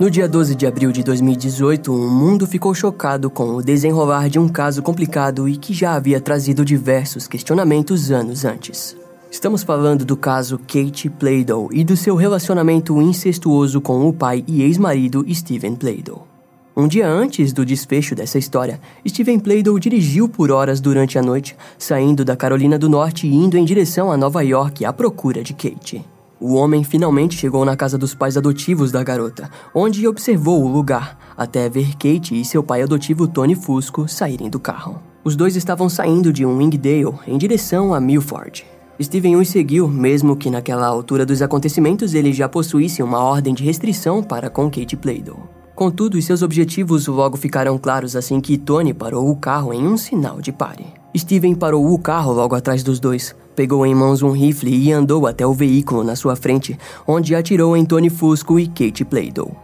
No 0.00 0.10
dia 0.10 0.26
12 0.26 0.54
de 0.54 0.66
abril 0.66 0.90
de 0.90 1.02
2018, 1.02 1.94
o 1.94 2.10
mundo 2.10 2.46
ficou 2.46 2.74
chocado 2.74 3.28
com 3.28 3.54
o 3.54 3.62
desenrolar 3.62 4.30
de 4.30 4.38
um 4.38 4.48
caso 4.48 4.80
complicado 4.80 5.46
e 5.46 5.58
que 5.58 5.74
já 5.74 5.92
havia 5.92 6.18
trazido 6.18 6.64
diversos 6.64 7.28
questionamentos 7.28 8.10
anos 8.10 8.46
antes. 8.46 8.96
Estamos 9.30 9.62
falando 9.62 10.02
do 10.02 10.16
caso 10.16 10.58
Kate 10.58 11.10
Playdow 11.10 11.68
e 11.70 11.84
do 11.84 11.98
seu 11.98 12.16
relacionamento 12.16 12.98
incestuoso 12.98 13.78
com 13.78 14.08
o 14.08 14.10
pai 14.10 14.42
e 14.46 14.62
ex-marido 14.62 15.22
Steven 15.34 15.74
Playdow. 15.74 16.26
Um 16.74 16.88
dia 16.88 17.06
antes 17.06 17.52
do 17.52 17.62
desfecho 17.62 18.14
dessa 18.14 18.38
história, 18.38 18.80
Steven 19.06 19.38
Playdow 19.38 19.78
dirigiu 19.78 20.30
por 20.30 20.50
horas 20.50 20.80
durante 20.80 21.18
a 21.18 21.22
noite, 21.22 21.54
saindo 21.76 22.24
da 22.24 22.34
Carolina 22.34 22.78
do 22.78 22.88
Norte 22.88 23.26
e 23.26 23.34
indo 23.34 23.58
em 23.58 23.66
direção 23.66 24.10
a 24.10 24.16
Nova 24.16 24.40
York 24.40 24.82
à 24.82 24.94
procura 24.94 25.42
de 25.42 25.52
Kate. 25.52 26.02
O 26.40 26.54
homem 26.54 26.82
finalmente 26.82 27.36
chegou 27.36 27.66
na 27.66 27.76
casa 27.76 27.98
dos 27.98 28.14
pais 28.14 28.34
adotivos 28.34 28.90
da 28.90 29.04
garota, 29.04 29.50
onde 29.74 30.08
observou 30.08 30.64
o 30.64 30.68
lugar, 30.68 31.18
até 31.36 31.68
ver 31.68 31.92
Kate 31.92 32.40
e 32.40 32.44
seu 32.46 32.62
pai 32.62 32.80
adotivo 32.80 33.28
Tony 33.28 33.54
Fusco 33.54 34.08
saírem 34.08 34.48
do 34.48 34.58
carro. 34.58 35.02
Os 35.22 35.36
dois 35.36 35.54
estavam 35.54 35.90
saindo 35.90 36.32
de 36.32 36.46
um 36.46 36.56
Wingdale 36.56 37.18
em 37.26 37.36
direção 37.36 37.92
a 37.92 38.00
Milford. 38.00 38.64
Steven 39.02 39.36
os 39.36 39.50
seguiu, 39.50 39.86
mesmo 39.86 40.34
que 40.34 40.48
naquela 40.48 40.86
altura 40.86 41.26
dos 41.26 41.42
acontecimentos 41.42 42.14
ele 42.14 42.32
já 42.32 42.48
possuísse 42.48 43.02
uma 43.02 43.18
ordem 43.18 43.52
de 43.52 43.62
restrição 43.62 44.22
para 44.22 44.48
com 44.48 44.70
Kate 44.70 44.96
Playdow. 44.96 45.46
Contudo, 45.74 46.20
seus 46.22 46.40
objetivos 46.40 47.06
logo 47.06 47.36
ficaram 47.36 47.76
claros 47.76 48.16
assim 48.16 48.40
que 48.40 48.56
Tony 48.56 48.94
parou 48.94 49.30
o 49.30 49.36
carro 49.36 49.74
em 49.74 49.86
um 49.86 49.96
sinal 49.98 50.40
de 50.40 50.52
pare. 50.52 50.99
Steven 51.16 51.54
parou 51.54 51.92
o 51.92 51.98
carro 51.98 52.32
logo 52.32 52.54
atrás 52.54 52.82
dos 52.82 53.00
dois, 53.00 53.34
pegou 53.56 53.84
em 53.84 53.94
mãos 53.94 54.22
um 54.22 54.30
rifle 54.30 54.74
e 54.74 54.92
andou 54.92 55.26
até 55.26 55.46
o 55.46 55.52
veículo 55.52 56.04
na 56.04 56.14
sua 56.14 56.36
frente, 56.36 56.78
onde 57.06 57.34
atirou 57.34 57.76
em 57.76 57.84
Tony 57.84 58.08
Fusco 58.08 58.58
e 58.58 58.66
Kate 58.66 59.04
Playdow. 59.04 59.54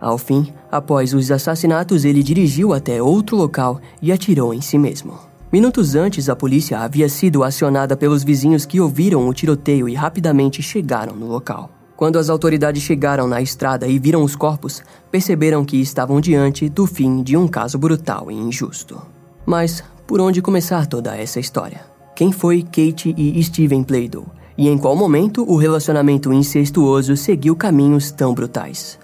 Ao 0.00 0.16
fim, 0.18 0.52
após 0.70 1.14
os 1.14 1.30
assassinatos, 1.30 2.04
ele 2.04 2.22
dirigiu 2.22 2.72
até 2.72 3.02
outro 3.02 3.36
local 3.36 3.80
e 4.00 4.10
atirou 4.10 4.52
em 4.52 4.60
si 4.60 4.78
mesmo. 4.78 5.18
Minutos 5.52 5.94
antes, 5.94 6.28
a 6.28 6.34
polícia 6.34 6.78
havia 6.80 7.08
sido 7.08 7.44
acionada 7.44 7.96
pelos 7.96 8.24
vizinhos 8.24 8.64
que 8.64 8.80
ouviram 8.80 9.28
o 9.28 9.34
tiroteio 9.34 9.88
e 9.88 9.94
rapidamente 9.94 10.62
chegaram 10.62 11.14
no 11.14 11.26
local. 11.26 11.70
Quando 11.94 12.18
as 12.18 12.30
autoridades 12.30 12.82
chegaram 12.82 13.28
na 13.28 13.40
estrada 13.40 13.86
e 13.86 13.98
viram 13.98 14.24
os 14.24 14.34
corpos, 14.34 14.82
perceberam 15.10 15.64
que 15.64 15.76
estavam 15.76 16.20
diante 16.20 16.68
do 16.68 16.86
fim 16.86 17.22
de 17.22 17.36
um 17.36 17.46
caso 17.46 17.78
brutal 17.78 18.30
e 18.30 18.34
injusto. 18.34 19.00
Mas 19.44 19.84
por 20.06 20.20
onde 20.20 20.42
começar 20.42 20.86
toda 20.86 21.16
essa 21.16 21.40
história? 21.40 21.80
Quem 22.14 22.30
foi 22.30 22.62
Kate 22.62 23.14
e 23.16 23.42
Steven 23.42 23.82
Playdow? 23.82 24.26
E 24.56 24.68
em 24.68 24.76
qual 24.76 24.94
momento 24.94 25.44
o 25.50 25.56
relacionamento 25.56 26.32
incestuoso 26.32 27.16
seguiu 27.16 27.56
caminhos 27.56 28.10
tão 28.10 28.34
brutais? 28.34 28.98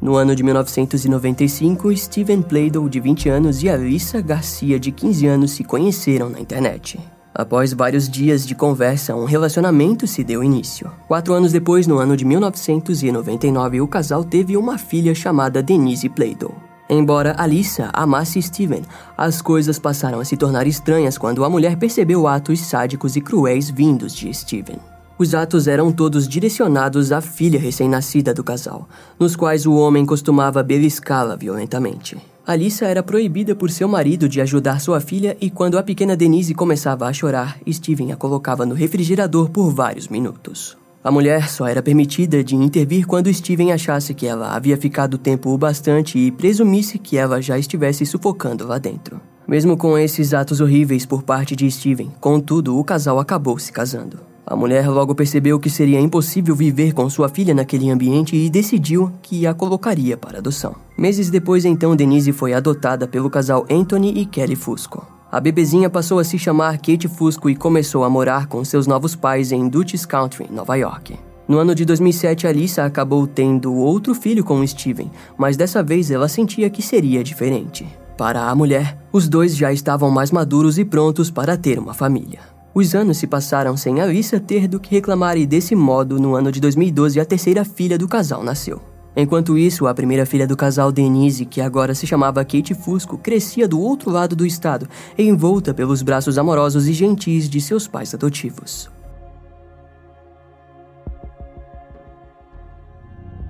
No 0.00 0.14
ano 0.14 0.36
de 0.36 0.42
1995, 0.42 1.96
Steven 1.96 2.40
Playdow, 2.42 2.88
de 2.88 3.00
20 3.00 3.28
anos, 3.28 3.62
e 3.62 3.68
Alissa 3.68 4.20
Garcia, 4.20 4.78
de 4.78 4.92
15 4.92 5.26
anos, 5.26 5.50
se 5.50 5.64
conheceram 5.64 6.28
na 6.28 6.38
internet. 6.38 6.98
Após 7.38 7.74
vários 7.74 8.08
dias 8.08 8.46
de 8.46 8.54
conversa, 8.54 9.14
um 9.14 9.26
relacionamento 9.26 10.06
se 10.06 10.24
deu 10.24 10.42
início. 10.42 10.90
Quatro 11.06 11.34
anos 11.34 11.52
depois, 11.52 11.86
no 11.86 11.98
ano 11.98 12.16
de 12.16 12.24
1999, 12.24 13.82
o 13.82 13.86
casal 13.86 14.24
teve 14.24 14.56
uma 14.56 14.78
filha 14.78 15.14
chamada 15.14 15.62
Denise 15.62 16.08
Playdow. 16.08 16.54
Embora 16.88 17.34
Alissa 17.36 17.90
amasse 17.92 18.40
Steven, 18.40 18.80
as 19.18 19.42
coisas 19.42 19.78
passaram 19.78 20.18
a 20.18 20.24
se 20.24 20.34
tornar 20.34 20.66
estranhas 20.66 21.18
quando 21.18 21.44
a 21.44 21.50
mulher 21.50 21.76
percebeu 21.76 22.26
atos 22.26 22.60
sádicos 22.60 23.16
e 23.16 23.20
cruéis 23.20 23.68
vindos 23.68 24.14
de 24.14 24.32
Steven. 24.32 24.95
Os 25.18 25.34
atos 25.34 25.66
eram 25.66 25.90
todos 25.90 26.28
direcionados 26.28 27.10
à 27.10 27.22
filha 27.22 27.58
recém-nascida 27.58 28.34
do 28.34 28.44
casal, 28.44 28.86
nos 29.18 29.34
quais 29.34 29.64
o 29.64 29.74
homem 29.74 30.04
costumava 30.04 30.62
beliscá-la 30.62 31.34
violentamente. 31.34 32.18
Alissa 32.46 32.84
era 32.84 33.02
proibida 33.02 33.56
por 33.56 33.70
seu 33.70 33.88
marido 33.88 34.28
de 34.28 34.42
ajudar 34.42 34.78
sua 34.78 35.00
filha 35.00 35.34
e 35.40 35.48
quando 35.48 35.78
a 35.78 35.82
pequena 35.82 36.14
Denise 36.14 36.54
começava 36.54 37.06
a 37.06 37.12
chorar, 37.12 37.58
Steven 37.68 38.12
a 38.12 38.16
colocava 38.16 38.66
no 38.66 38.74
refrigerador 38.74 39.48
por 39.48 39.70
vários 39.70 40.06
minutos. 40.06 40.76
A 41.02 41.10
mulher 41.10 41.48
só 41.48 41.66
era 41.66 41.82
permitida 41.82 42.44
de 42.44 42.54
intervir 42.54 43.06
quando 43.06 43.32
Steven 43.32 43.72
achasse 43.72 44.12
que 44.12 44.26
ela 44.26 44.54
havia 44.54 44.76
ficado 44.76 45.16
tempo 45.16 45.50
o 45.50 45.56
bastante 45.56 46.18
e 46.18 46.30
presumisse 46.30 46.98
que 46.98 47.16
ela 47.16 47.40
já 47.40 47.58
estivesse 47.58 48.04
sufocando 48.04 48.66
lá 48.66 48.76
dentro. 48.76 49.20
Mesmo 49.48 49.76
com 49.76 49.96
esses 49.96 50.34
atos 50.34 50.60
horríveis 50.60 51.06
por 51.06 51.22
parte 51.22 51.56
de 51.56 51.70
Steven, 51.70 52.12
contudo, 52.20 52.78
o 52.78 52.84
casal 52.84 53.18
acabou 53.18 53.58
se 53.58 53.72
casando. 53.72 54.35
A 54.46 54.54
mulher 54.54 54.88
logo 54.88 55.12
percebeu 55.12 55.58
que 55.58 55.68
seria 55.68 56.00
impossível 56.00 56.54
viver 56.54 56.92
com 56.92 57.10
sua 57.10 57.28
filha 57.28 57.52
naquele 57.52 57.90
ambiente 57.90 58.36
e 58.36 58.48
decidiu 58.48 59.10
que 59.20 59.44
a 59.44 59.52
colocaria 59.52 60.16
para 60.16 60.38
adoção. 60.38 60.76
Meses 60.96 61.30
depois, 61.30 61.64
então, 61.64 61.96
Denise 61.96 62.30
foi 62.30 62.54
adotada 62.54 63.08
pelo 63.08 63.28
casal 63.28 63.66
Anthony 63.68 64.20
e 64.20 64.24
Kelly 64.24 64.54
Fusco. 64.54 65.04
A 65.32 65.40
bebezinha 65.40 65.90
passou 65.90 66.20
a 66.20 66.24
se 66.24 66.38
chamar 66.38 66.78
Kate 66.78 67.08
Fusco 67.08 67.50
e 67.50 67.56
começou 67.56 68.04
a 68.04 68.08
morar 68.08 68.46
com 68.46 68.64
seus 68.64 68.86
novos 68.86 69.16
pais 69.16 69.50
em 69.50 69.68
Dutchess 69.68 70.06
Country, 70.06 70.46
Nova 70.48 70.76
York. 70.76 71.18
No 71.48 71.58
ano 71.58 71.74
de 71.74 71.84
2007, 71.84 72.46
Alissa 72.46 72.84
acabou 72.84 73.26
tendo 73.26 73.74
outro 73.74 74.14
filho 74.14 74.44
com 74.44 74.64
Steven, 74.64 75.10
mas 75.36 75.56
dessa 75.56 75.82
vez 75.82 76.08
ela 76.08 76.28
sentia 76.28 76.70
que 76.70 76.82
seria 76.82 77.24
diferente. 77.24 77.84
Para 78.16 78.48
a 78.48 78.54
mulher, 78.54 78.96
os 79.12 79.28
dois 79.28 79.56
já 79.56 79.72
estavam 79.72 80.08
mais 80.08 80.30
maduros 80.30 80.78
e 80.78 80.84
prontos 80.84 81.30
para 81.30 81.56
ter 81.56 81.78
uma 81.80 81.92
família. 81.92 82.55
Os 82.76 82.94
anos 82.94 83.16
se 83.16 83.26
passaram 83.26 83.74
sem 83.74 84.02
Alissa 84.02 84.38
ter 84.38 84.68
do 84.68 84.78
que 84.78 84.90
reclamar 84.94 85.38
e 85.38 85.46
desse 85.46 85.74
modo, 85.74 86.20
no 86.20 86.34
ano 86.34 86.52
de 86.52 86.60
2012, 86.60 87.18
a 87.18 87.24
terceira 87.24 87.64
filha 87.64 87.96
do 87.96 88.06
casal 88.06 88.44
nasceu. 88.44 88.82
Enquanto 89.16 89.56
isso, 89.56 89.86
a 89.86 89.94
primeira 89.94 90.26
filha 90.26 90.46
do 90.46 90.54
casal, 90.54 90.92
Denise, 90.92 91.46
que 91.46 91.62
agora 91.62 91.94
se 91.94 92.06
chamava 92.06 92.44
Kate 92.44 92.74
Fusco, 92.74 93.16
crescia 93.16 93.66
do 93.66 93.80
outro 93.80 94.10
lado 94.10 94.36
do 94.36 94.44
estado, 94.44 94.86
envolta 95.16 95.72
pelos 95.72 96.02
braços 96.02 96.36
amorosos 96.36 96.86
e 96.86 96.92
gentis 96.92 97.48
de 97.48 97.62
seus 97.62 97.88
pais 97.88 98.12
adotivos. 98.12 98.90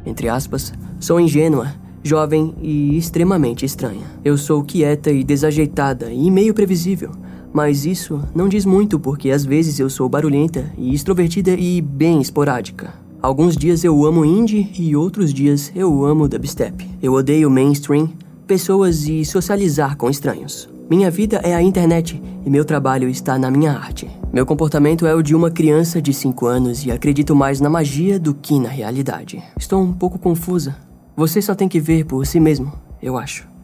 Entre 0.04 0.28
aspas, 0.28 0.72
sou 1.00 1.18
ingênua, 1.18 1.74
jovem 2.00 2.54
e 2.62 2.96
extremamente 2.96 3.64
estranha. 3.66 4.06
Eu 4.24 4.38
sou 4.38 4.62
quieta 4.62 5.10
e 5.10 5.24
desajeitada 5.24 6.12
e 6.12 6.30
meio 6.30 6.54
previsível. 6.54 7.10
Mas 7.56 7.86
isso 7.86 8.20
não 8.34 8.50
diz 8.50 8.66
muito 8.66 9.00
porque 9.00 9.30
às 9.30 9.42
vezes 9.42 9.80
eu 9.80 9.88
sou 9.88 10.10
barulhenta 10.10 10.70
e 10.76 10.92
extrovertida 10.92 11.52
e 11.52 11.80
bem 11.80 12.20
esporádica. 12.20 12.92
Alguns 13.22 13.56
dias 13.56 13.82
eu 13.82 14.04
amo 14.04 14.26
indie 14.26 14.70
e 14.78 14.94
outros 14.94 15.32
dias 15.32 15.72
eu 15.74 16.04
amo 16.04 16.28
dubstep. 16.28 16.86
Eu 17.02 17.14
odeio 17.14 17.50
mainstream, 17.50 18.10
pessoas 18.46 19.08
e 19.08 19.24
socializar 19.24 19.96
com 19.96 20.10
estranhos. 20.10 20.68
Minha 20.90 21.10
vida 21.10 21.38
é 21.38 21.54
a 21.54 21.62
internet 21.62 22.20
e 22.44 22.50
meu 22.50 22.62
trabalho 22.62 23.08
está 23.08 23.38
na 23.38 23.50
minha 23.50 23.72
arte. 23.72 24.06
Meu 24.30 24.44
comportamento 24.44 25.06
é 25.06 25.14
o 25.14 25.22
de 25.22 25.34
uma 25.34 25.50
criança 25.50 26.02
de 26.02 26.12
5 26.12 26.44
anos 26.44 26.84
e 26.84 26.92
acredito 26.92 27.34
mais 27.34 27.58
na 27.58 27.70
magia 27.70 28.18
do 28.20 28.34
que 28.34 28.60
na 28.60 28.68
realidade. 28.68 29.42
Estou 29.58 29.82
um 29.82 29.94
pouco 29.94 30.18
confusa. 30.18 30.76
Você 31.16 31.40
só 31.40 31.54
tem 31.54 31.68
que 31.68 31.80
ver 31.80 32.04
por 32.04 32.26
si 32.26 32.38
mesmo, 32.38 32.70
eu 33.00 33.16
acho 33.16 33.55